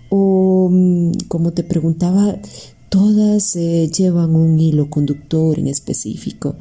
o, 0.09 0.71
mm, 0.73 1.13
como 1.29 1.53
te 1.53 1.65
preguntaba, 1.65 2.39
todas 2.89 3.55
eh, 3.57 3.91
llevan 3.95 4.35
un 4.35 4.59
hilo 4.59 4.89
conductor 4.89 5.59
en 5.59 5.67
específico? 5.67 6.57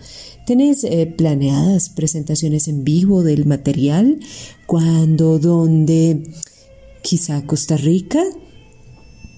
¿Tenés 0.46 0.84
eh, 0.84 1.06
planeadas 1.06 1.88
presentaciones 1.88 2.68
en 2.68 2.84
vivo 2.84 3.24
del 3.24 3.46
material? 3.46 4.20
¿Cuándo? 4.66 5.40
¿Dónde? 5.40 6.24
Quizá 7.04 7.46
Costa 7.46 7.78
Rica. 7.78 8.22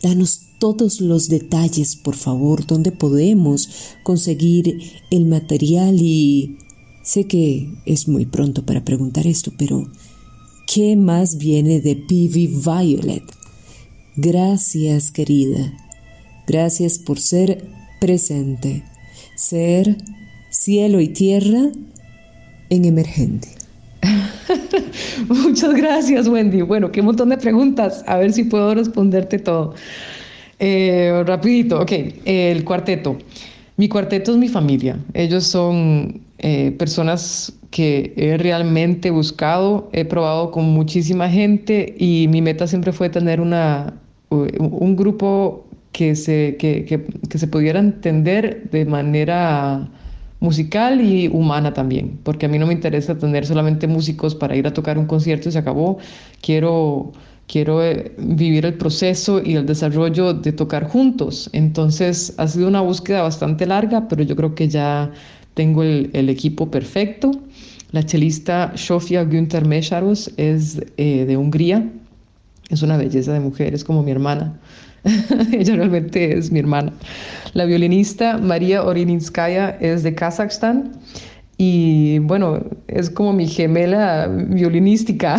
Danos 0.01 0.50
todos 0.61 1.01
los 1.01 1.27
detalles, 1.27 1.97
por 1.97 2.15
favor, 2.15 2.65
dónde 2.65 2.93
podemos 2.93 3.67
conseguir 4.03 4.79
el 5.09 5.25
material 5.25 5.97
y 5.99 6.55
sé 7.03 7.25
que 7.25 7.73
es 7.85 8.07
muy 8.07 8.25
pronto 8.25 8.65
para 8.65 8.85
preguntar 8.85 9.27
esto, 9.27 9.51
pero 9.57 9.89
¿Qué 10.73 10.95
más 10.95 11.37
viene 11.37 11.81
de 11.81 11.97
Peavy 11.97 12.47
Violet? 12.47 13.23
Gracias, 14.15 15.11
querida. 15.11 15.73
Gracias 16.47 16.97
por 16.97 17.19
ser 17.19 17.65
presente, 17.99 18.85
ser 19.35 19.97
cielo 20.49 21.01
y 21.01 21.09
tierra 21.09 21.73
en 22.69 22.85
emergente. 22.85 23.49
Muchas 25.27 25.73
gracias, 25.73 26.29
Wendy. 26.29 26.61
Bueno, 26.61 26.89
qué 26.89 27.01
montón 27.01 27.27
de 27.27 27.37
preguntas. 27.37 28.05
A 28.07 28.15
ver 28.15 28.31
si 28.31 28.45
puedo 28.45 28.73
responderte 28.73 29.39
todo. 29.39 29.73
Eh, 30.63 31.23
rapidito, 31.25 31.81
ok. 31.81 31.91
El 32.23 32.63
cuarteto. 32.63 33.17
Mi 33.77 33.89
cuarteto 33.89 34.31
es 34.31 34.37
mi 34.37 34.47
familia. 34.47 34.99
Ellos 35.15 35.45
son 35.45 36.21
eh, 36.37 36.71
personas 36.77 37.51
que 37.71 38.13
he 38.15 38.37
realmente 38.37 39.09
buscado, 39.09 39.89
he 39.91 40.05
probado 40.05 40.51
con 40.51 40.65
muchísima 40.65 41.29
gente 41.29 41.95
y 41.97 42.27
mi 42.29 42.43
meta 42.43 42.67
siempre 42.67 42.91
fue 42.91 43.09
tener 43.09 43.41
una, 43.41 43.95
un 44.29 44.95
grupo 44.95 45.65
que 45.93 46.15
se, 46.15 46.57
que, 46.59 46.85
que, 46.85 47.05
que 47.27 47.37
se 47.39 47.47
pudiera 47.47 47.79
entender 47.79 48.69
de 48.69 48.85
manera 48.85 49.89
musical 50.41 51.01
y 51.01 51.27
humana 51.27 51.73
también, 51.73 52.19
porque 52.23 52.47
a 52.47 52.49
mí 52.49 52.59
no 52.59 52.67
me 52.67 52.73
interesa 52.73 53.17
tener 53.17 53.45
solamente 53.45 53.87
músicos 53.87 54.35
para 54.35 54.55
ir 54.55 54.67
a 54.67 54.73
tocar 54.73 54.97
un 54.97 55.05
concierto 55.05 55.49
y 55.49 55.51
se 55.53 55.59
acabó. 55.59 55.97
Quiero, 56.41 57.13
quiero 57.47 57.83
eh, 57.83 58.13
vivir 58.17 58.65
el 58.65 58.75
proceso 58.75 59.41
y 59.43 59.55
el 59.55 59.65
desarrollo 59.65 60.33
de 60.33 60.51
tocar 60.51 60.87
juntos. 60.87 61.49
Entonces 61.53 62.33
ha 62.37 62.47
sido 62.47 62.67
una 62.67 62.81
búsqueda 62.81 63.23
bastante 63.23 63.65
larga, 63.65 64.07
pero 64.07 64.23
yo 64.23 64.35
creo 64.35 64.55
que 64.55 64.67
ya 64.67 65.11
tengo 65.53 65.83
el, 65.83 66.09
el 66.13 66.29
equipo 66.29 66.71
perfecto. 66.71 67.31
La 67.91 68.03
chelista 68.03 68.71
Sofia 68.75 69.25
Günther 69.25 69.65
Mesharos 69.65 70.31
es 70.37 70.81
eh, 70.95 71.25
de 71.25 71.35
Hungría. 71.35 71.89
Es 72.69 72.81
una 72.83 72.95
belleza 72.95 73.33
de 73.33 73.41
mujer, 73.41 73.73
es 73.73 73.83
como 73.83 74.01
mi 74.01 74.11
hermana. 74.11 74.57
Ella 75.51 75.75
realmente 75.75 76.37
es 76.37 76.51
mi 76.51 76.59
hermana. 76.59 76.93
La 77.53 77.65
violinista 77.65 78.37
María 78.37 78.83
Orininskaya 78.83 79.71
es 79.81 80.03
de 80.03 80.15
Kazajstán 80.15 80.93
y 81.63 82.17
bueno, 82.17 82.59
es 82.87 83.11
como 83.11 83.33
mi 83.33 83.45
gemela 83.45 84.27
violinística. 84.27 85.37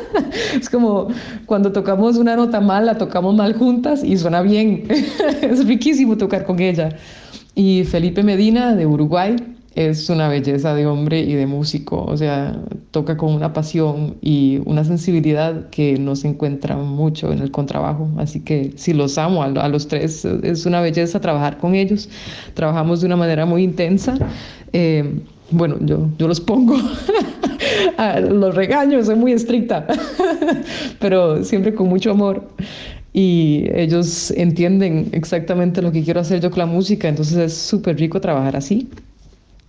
es 0.60 0.70
como 0.70 1.08
cuando 1.44 1.72
tocamos 1.72 2.18
una 2.18 2.36
nota 2.36 2.60
mal, 2.60 2.86
la 2.86 2.96
tocamos 2.98 3.34
mal 3.34 3.52
juntas 3.52 4.04
y 4.04 4.16
suena 4.16 4.42
bien. 4.42 4.84
es 5.42 5.66
riquísimo 5.66 6.16
tocar 6.16 6.44
con 6.46 6.60
ella. 6.60 6.90
Y 7.56 7.82
Felipe 7.82 8.22
Medina 8.22 8.76
de 8.76 8.86
Uruguay 8.86 9.34
es 9.74 10.08
una 10.08 10.28
belleza 10.28 10.72
de 10.72 10.86
hombre 10.86 11.18
y 11.18 11.34
de 11.34 11.48
músico, 11.48 12.04
o 12.04 12.16
sea, 12.16 12.62
toca 12.92 13.16
con 13.16 13.34
una 13.34 13.52
pasión 13.52 14.18
y 14.22 14.60
una 14.66 14.84
sensibilidad 14.84 15.68
que 15.70 15.98
no 15.98 16.14
se 16.14 16.28
encuentra 16.28 16.76
mucho 16.76 17.32
en 17.32 17.40
el 17.40 17.50
contrabajo, 17.50 18.08
así 18.18 18.40
que 18.40 18.72
si 18.76 18.94
los 18.94 19.18
amo 19.18 19.42
a, 19.42 19.68
los 19.68 19.88
tres, 19.88 20.24
es 20.24 20.64
una 20.64 20.80
belleza 20.80 21.20
trabajar 21.20 21.58
con 21.58 21.74
ellos, 21.74 22.08
trabajamos 22.54 23.00
de 23.00 23.06
una 23.06 23.16
manera 23.16 23.44
muy 23.44 23.64
intensa. 23.64 24.16
Eh, 24.72 25.20
bueno, 25.50 25.76
yo, 25.80 26.08
yo 26.18 26.28
los 26.28 26.40
pongo, 26.40 26.76
los 28.30 28.54
regaño, 28.54 29.02
soy 29.04 29.16
muy 29.16 29.32
estricta, 29.32 29.86
pero 30.98 31.44
siempre 31.44 31.74
con 31.74 31.88
mucho 31.88 32.10
amor 32.10 32.48
y 33.12 33.64
ellos 33.72 34.30
entienden 34.32 35.08
exactamente 35.12 35.80
lo 35.80 35.90
que 35.90 36.02
quiero 36.02 36.20
hacer 36.20 36.40
yo 36.40 36.50
con 36.50 36.58
la 36.58 36.66
música, 36.66 37.08
entonces 37.08 37.38
es 37.38 37.54
súper 37.54 37.96
rico 37.96 38.20
trabajar 38.20 38.56
así. 38.56 38.90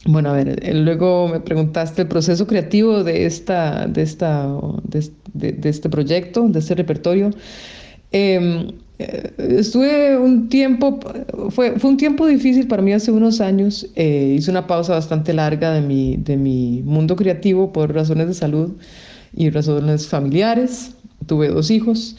Bueno, 0.05 0.30
a 0.30 0.34
ver, 0.34 0.59
eh, 0.63 0.73
luego 0.73 1.28
me 1.28 1.39
preguntaste 1.39 2.03
el 2.03 2.07
proceso 2.07 2.45
creativo 2.47 3.03
de, 3.03 3.25
esta, 3.25 3.88
de, 3.88 4.01
esta, 4.01 4.47
de, 5.34 5.57
este 5.63 5.89
proyecto, 5.89 6.47
de 6.47 6.59
este 6.59 6.75
repertorio. 6.75 7.32
Em, 8.11 8.71
eh, 9.00 9.32
estuve 9.38 10.18
un 10.18 10.50
tiempo, 10.50 11.00
fue, 11.50 11.80
fue 11.80 11.89
un 11.91 11.98
tiempo 11.98 12.26
difícil 12.26 12.68
para 12.68 12.82
mí 12.82 12.93
hace 12.93 13.12
unos 13.12 13.41
años. 13.41 13.88
Eh, 13.95 14.36
hice 14.38 14.50
una 14.52 14.68
pausa 14.68 14.93
bastante 14.93 15.34
larga 15.34 15.72
de 15.72 15.82
mi, 15.82 16.18
de 16.18 16.38
mi 16.38 16.82
mundo 16.84 17.16
creativo 17.16 17.72
por 17.72 17.93
razones 17.93 18.28
de 18.28 18.34
salud 18.34 18.72
y 19.36 19.50
razones 19.50 20.08
familiares. 20.08 20.95
Tuve 21.28 21.50
dos 21.50 21.70
hijos. 21.70 22.18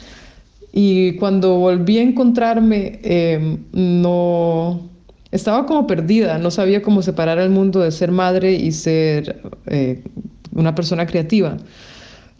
Y 0.71 1.15
cuando 1.15 1.57
volví 1.57 1.97
a 1.97 2.03
encontrarme, 2.03 2.99
em, 3.03 3.57
no 3.73 4.81
estaba 5.31 5.65
como 5.65 5.87
perdida, 5.87 6.37
no 6.37 6.51
sabía 6.51 6.81
cómo 6.81 7.01
separar 7.01 7.39
el 7.39 7.49
mundo 7.49 7.79
de 7.81 7.91
ser 7.91 8.11
madre 8.11 8.53
y 8.53 8.71
ser 8.71 9.41
eh, 9.67 10.03
una 10.53 10.75
persona 10.75 11.05
creativa. 11.05 11.57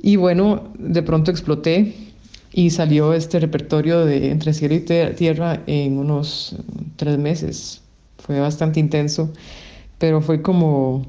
Y 0.02 0.16
bueno, 0.16 0.70
de 0.78 1.04
pronto 1.04 1.32
exploté 1.32 1.94
y 2.52 2.70
salió 2.72 3.14
este 3.14 3.40
repertorio 3.40 4.06
de 4.06 4.32
Entre 4.32 4.54
cielo 4.54 4.76
y 4.76 4.82
tierra 4.82 5.62
en 5.68 5.98
unos 5.98 6.56
tres 6.96 7.18
meses. 7.18 7.82
Fue 8.18 8.40
bastante 8.40 8.80
intenso, 8.80 9.32
pero 9.98 10.22
fue 10.22 10.42
como, 10.42 11.06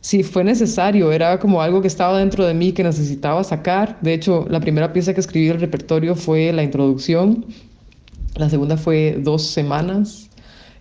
sí, 0.00 0.22
fue 0.22 0.44
necesario, 0.44 1.12
era 1.12 1.38
como 1.38 1.62
algo 1.62 1.80
que 1.82 1.88
estaba 1.88 2.18
dentro 2.18 2.44
de 2.46 2.54
mí 2.54 2.72
que 2.72 2.82
necesitaba 2.82 3.44
sacar. 3.44 3.98
De 4.00 4.14
hecho, 4.14 4.46
la 4.48 4.60
primera 4.60 4.92
pieza 4.92 5.14
que 5.14 5.20
escribí 5.20 5.46
del 5.46 5.60
repertorio 5.60 6.14
fue 6.14 6.52
la 6.52 6.62
introducción, 6.62 7.46
la 8.36 8.48
segunda 8.48 8.76
fue 8.76 9.18
dos 9.20 9.46
semanas 9.46 10.30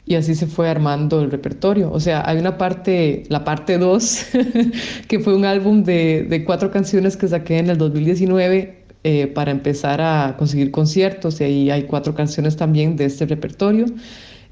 y 0.05 0.15
así 0.15 0.35
se 0.35 0.47
fue 0.47 0.69
armando 0.69 1.21
el 1.21 1.31
repertorio. 1.31 1.91
O 1.91 1.99
sea, 1.99 2.23
hay 2.25 2.37
una 2.37 2.57
parte, 2.57 3.23
la 3.29 3.43
parte 3.43 3.77
2, 3.77 4.25
que 5.07 5.19
fue 5.19 5.35
un 5.35 5.45
álbum 5.45 5.83
de, 5.83 6.23
de, 6.23 6.43
cuatro 6.43 6.71
canciones 6.71 7.17
que 7.17 7.27
saqué 7.27 7.59
en 7.59 7.69
el 7.69 7.77
2019 7.77 8.80
eh, 9.03 9.27
para 9.27 9.51
empezar 9.51 9.99
a 9.99 10.35
conseguir 10.37 10.71
conciertos 10.71 11.41
y 11.41 11.43
ahí 11.43 11.71
hay 11.71 11.83
cuatro 11.83 12.13
canciones 12.13 12.55
también 12.55 12.95
de 12.95 13.05
este 13.05 13.25
repertorio. 13.25 13.85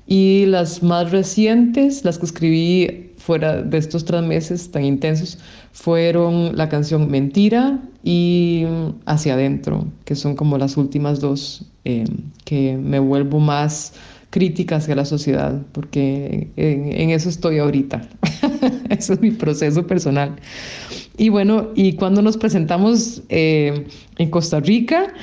Y 0.07 0.47
las 0.47 0.81
más 0.81 1.11
recientes, 1.11 2.03
las 2.03 2.17
que 2.17 2.25
escribí 2.25 3.11
fuera 3.17 3.61
de 3.61 3.77
estos 3.77 4.05
tres 4.05 4.23
meses 4.23 4.71
tan 4.71 4.83
intensos, 4.83 5.37
fueron 5.71 6.57
la 6.57 6.67
canción 6.67 7.11
Mentira 7.11 7.79
y 8.03 8.65
Hacia 9.05 9.35
Adentro, 9.35 9.85
que 10.05 10.15
son 10.15 10.35
como 10.35 10.57
las 10.57 10.77
últimas 10.77 11.19
dos 11.19 11.65
eh, 11.85 12.05
que 12.43 12.75
me 12.75 12.97
vuelvo 12.97 13.39
más 13.39 13.93
crítica 14.29 14.75
hacia 14.77 14.95
la 14.95 15.05
sociedad, 15.05 15.61
porque 15.71 16.49
en, 16.55 17.09
eso 17.09 17.29
estoy 17.29 17.59
ahorita. 17.59 18.01
eso 18.89 19.13
es 19.13 19.21
mi 19.21 19.31
proceso 19.31 19.85
personal. 19.87 20.35
Y 21.17 21.29
bueno, 21.29 21.69
y 21.75 21.93
cuando 21.93 22.21
nos 22.21 22.37
presentamos 22.37 23.23
eh, 23.29 23.85
en 24.17 24.29
Costa 24.29 24.59
Rica, 24.59 25.13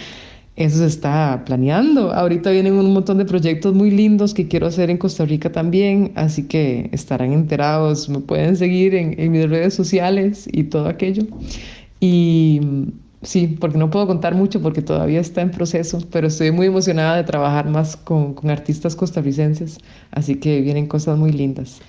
eso 0.57 0.79
se 0.79 0.87
está 0.87 1.43
planeando. 1.45 2.13
Ahorita 2.13 2.51
vienen 2.51 2.75
un 2.75 2.93
montón 2.93 3.19
de 3.19 3.25
proyectos 3.25 3.75
muy 3.75 3.91
lindos 3.91 4.35
que 4.35 4.49
quiero 4.49 4.67
hacer 4.67 4.91
en 4.91 4.99
Costa 4.99 5.25
Rica 5.25 5.53
también, 5.53 6.13
así 6.15 6.45
que 6.45 6.89
estarán 6.93 7.33
enterados, 7.33 8.09
me 8.09 8.21
pueden 8.21 8.57
seguir 8.57 8.95
en, 8.95 9.19
en 9.21 9.33
mis 9.33 9.49
redes 9.49 9.75
sociales 9.75 10.49
y 10.51 10.65
todo 10.65 10.89
aquello. 10.89 11.25
Y 12.01 12.61
sí, 13.27 13.57
porque 13.61 13.77
no 13.77 13.91
puedo 13.91 14.07
contar 14.07 14.35
mucho 14.35 14.62
porque 14.62 14.83
todavía 14.83 15.20
está 15.20 15.43
en 15.43 15.51
proceso, 15.51 15.99
pero 16.11 16.29
estoy 16.29 16.53
muy 16.53 16.66
emocionada 16.66 17.16
de 17.16 17.24
trabajar 17.24 17.68
más 17.68 17.97
con, 17.97 18.35
con 18.35 18.51
artistas 18.51 18.97
costarricenses, 18.97 19.79
así 20.12 20.37
que 20.37 20.61
vienen 20.61 20.87
cosas 20.87 21.18
muy 21.18 21.33
lindas. 21.33 21.81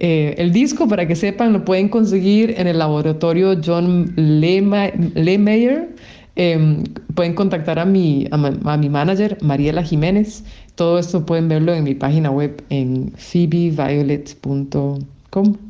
Eh, 0.00 0.34
el 0.38 0.52
disco, 0.52 0.88
para 0.88 1.06
que 1.06 1.14
sepan, 1.14 1.52
lo 1.52 1.64
pueden 1.64 1.88
conseguir 1.90 2.54
en 2.56 2.66
el 2.66 2.78
laboratorio 2.78 3.60
John 3.62 4.14
Lehmeyer. 4.16 5.94
Eh, 6.36 6.82
pueden 7.14 7.34
contactar 7.34 7.78
a 7.78 7.84
mi, 7.84 8.26
a, 8.30 8.36
a 8.72 8.76
mi 8.78 8.88
manager, 8.88 9.36
Mariela 9.42 9.82
Jiménez. 9.82 10.42
Todo 10.74 10.98
esto 10.98 11.26
pueden 11.26 11.48
verlo 11.48 11.74
en 11.74 11.84
mi 11.84 11.94
página 11.94 12.30
web 12.30 12.64
en 12.70 13.12
phoebeviolet.com. 13.16 15.69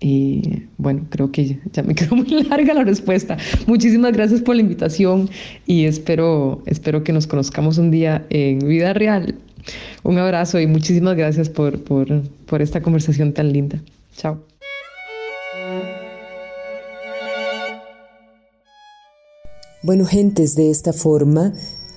Y 0.00 0.62
bueno, 0.78 1.06
creo 1.10 1.30
que 1.30 1.58
ya 1.72 1.82
me 1.82 1.94
quedó 1.96 2.16
muy 2.16 2.42
larga 2.44 2.74
la 2.74 2.84
respuesta. 2.84 3.36
Muchísimas 3.66 4.12
gracias 4.12 4.40
por 4.40 4.56
la 4.56 4.62
invitación 4.62 5.28
y 5.66 5.84
espero, 5.84 6.62
espero 6.66 7.04
que 7.04 7.12
nos 7.12 7.26
conozcamos 7.26 7.78
un 7.78 7.90
día 7.90 8.26
en 8.30 8.60
vida 8.60 8.92
real. 8.94 9.34
Un 10.02 10.18
abrazo 10.18 10.58
y 10.58 10.66
muchísimas 10.66 11.16
gracias 11.16 11.50
por, 11.50 11.82
por, 11.84 12.22
por 12.46 12.62
esta 12.62 12.80
conversación 12.80 13.34
tan 13.34 13.52
linda. 13.52 13.78
Chao. 14.16 14.38
Bueno, 19.82 20.04
gentes, 20.04 20.56
de 20.56 20.70
esta 20.70 20.92
forma 20.92 21.52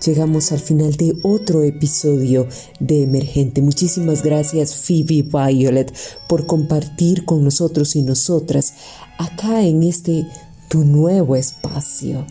llegamos 0.06 0.52
al 0.52 0.60
final 0.60 0.94
de 0.94 1.16
otro 1.24 1.64
episodio 1.64 2.48
de 2.80 3.04
Emergente. 3.04 3.62
Muchísimas 3.62 4.24
gracias 4.24 4.76
Phoebe 4.76 5.24
Violet 5.24 5.94
por 6.28 6.46
compartir 6.46 7.26
con 7.26 7.44
nosotros 7.44 7.96
y 7.96 8.02
nosotras 8.02 8.74
acá 9.18 9.64
en 9.64 9.84
este 9.84 10.28
tu 10.68 10.84
nuevo 10.84 11.36
espacio. 11.36 12.26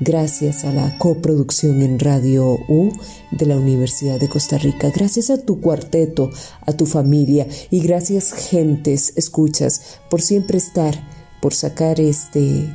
Gracias 0.00 0.64
a 0.64 0.72
la 0.72 0.96
coproducción 0.98 1.82
en 1.82 1.98
Radio 1.98 2.56
U 2.68 2.92
de 3.32 3.46
la 3.46 3.56
Universidad 3.56 4.20
de 4.20 4.28
Costa 4.28 4.58
Rica. 4.58 4.92
Gracias 4.94 5.30
a 5.30 5.38
tu 5.38 5.60
cuarteto, 5.60 6.30
a 6.66 6.72
tu 6.72 6.86
familia 6.86 7.48
y 7.70 7.80
gracias 7.80 8.32
gentes, 8.32 9.12
escuchas, 9.16 9.98
por 10.08 10.22
siempre 10.22 10.58
estar, 10.58 10.94
por 11.40 11.52
sacar 11.52 12.00
este 12.00 12.72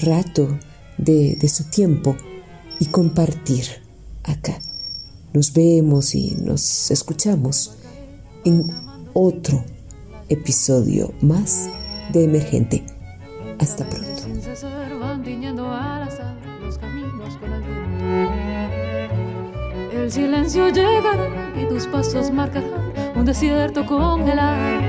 rato 0.00 0.58
de, 0.96 1.36
de 1.40 1.48
su 1.48 1.64
tiempo 1.70 2.16
y 2.80 2.86
compartir 2.86 3.66
acá. 4.24 4.58
Nos 5.32 5.52
vemos 5.52 6.14
y 6.16 6.34
nos 6.40 6.90
escuchamos 6.90 7.76
en 8.44 8.64
otro 9.12 9.62
episodio 10.28 11.12
más 11.20 11.68
de 12.12 12.24
Emergente. 12.24 12.84
Hasta 13.60 13.88
pronto. 13.88 14.22
El 19.92 20.10
silencio 20.10 20.68
llegará 20.70 21.52
y 21.60 21.68
tus 21.68 21.86
pasos 21.86 22.32
marcarán 22.32 22.92
un 23.14 23.24
desierto 23.24 23.84
congelado. 23.84 24.80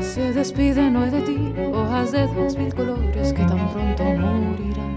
Se 0.00 0.32
despiden 0.32 0.96
hoy 0.96 1.10
de 1.10 1.22
ti 1.22 1.54
hojas 1.72 2.12
de 2.12 2.26
dos 2.26 2.56
mil 2.56 2.74
colores 2.74 3.32
que 3.32 3.42
tan 3.44 3.72
pronto 3.72 4.04
morirán. 4.04 4.91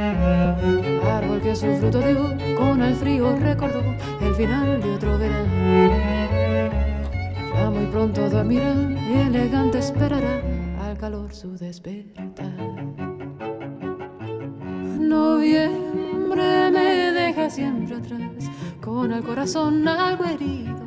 Árbol 0.00 1.40
que 1.42 1.54
su 1.54 1.66
fruto 1.76 2.00
dio 2.00 2.36
con 2.56 2.82
el 2.82 2.94
frío 2.94 3.36
recordó 3.36 3.82
el 4.22 4.34
final 4.34 4.80
de 4.80 4.94
otro 4.94 5.18
verano. 5.18 5.94
Ya 7.54 7.70
muy 7.70 7.86
pronto 7.86 8.30
dormirá 8.30 8.74
y 9.08 9.26
elegante 9.26 9.78
esperará 9.78 10.40
al 10.82 10.96
calor 10.96 11.34
su 11.34 11.56
despertar. 11.56 12.56
Noviembre 14.98 16.70
me 16.70 17.12
deja 17.12 17.50
siempre 17.50 17.96
atrás 17.96 18.50
con 18.80 19.12
el 19.12 19.22
corazón 19.22 19.86
algo 19.86 20.24
herido. 20.24 20.80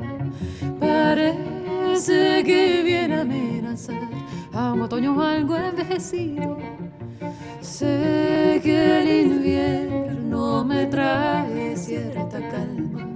Parece 0.79 2.43
que 2.43 2.81
viene 2.83 3.15
a 3.15 3.21
amenazar 3.21 4.09
a 4.53 4.73
un 4.73 4.81
otoño 4.81 5.21
algo 5.21 5.55
envejecido. 5.55 6.57
Sé 7.61 8.59
que 8.63 9.01
el 9.01 9.31
invierno 9.31 10.63
me 10.63 10.85
trae 10.87 11.75
cierta 11.77 12.39
calma, 12.49 13.15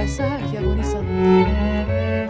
paisaje 0.00 0.56
agonizante. 0.56 2.26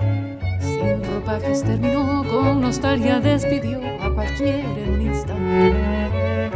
Sin 0.59 1.05
ropajes 1.05 1.63
terminó, 1.63 2.25
con 2.29 2.61
nostalgia 2.63 3.21
despidió 3.21 3.79
a 4.01 4.13
cualquiera 4.13 4.59
en 4.59 4.91
un 4.95 5.03
instante. 5.03 6.51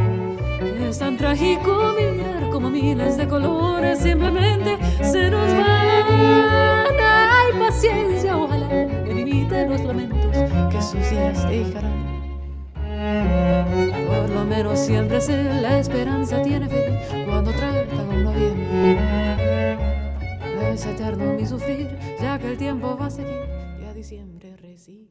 Es 0.89 0.99
tan 0.99 1.17
trágico 1.17 1.95
mirar 1.97 2.51
como 2.51 2.69
miles 2.69 3.17
de 3.17 3.29
colores 3.29 4.01
simplemente 4.01 4.77
se 5.03 5.31
nos 5.31 5.53
van. 5.53 6.99
Hay 7.01 7.61
paciencia, 7.61 8.37
ojalá 8.37 8.69
limite 9.07 9.69
los 9.69 9.85
lamentos 9.85 10.37
que 10.73 10.83
sus 10.83 11.11
días 11.11 11.49
dejarán. 11.49 11.95
Por 14.09 14.31
lo 14.31 14.45
menos 14.45 14.81
siempre 14.81 15.21
sé, 15.21 15.45
la 15.63 15.79
esperanza 15.79 16.43
tiene 16.43 16.69
fe 16.69 16.84
Eterno 20.87 21.35
mi 21.35 21.47
sufrir, 21.47 21.89
ya 22.21 22.39
que 22.39 22.49
el 22.49 22.59
tiempo 22.59 22.97
va 22.97 23.07
a 23.07 23.11
seguir 23.11 23.49
y 23.81 23.85
a 23.85 23.93
diciembre 23.93 24.57
recibir. 24.57 25.09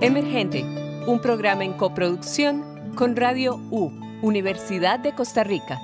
Emergente, 0.00 0.64
un 1.06 1.20
programa 1.20 1.64
en 1.64 1.74
coproducción 1.74 2.64
con 2.94 3.16
Radio 3.16 3.56
U 3.70 3.90
Universidad 4.22 4.98
de 4.98 5.14
Costa 5.14 5.44
Rica. 5.44 5.78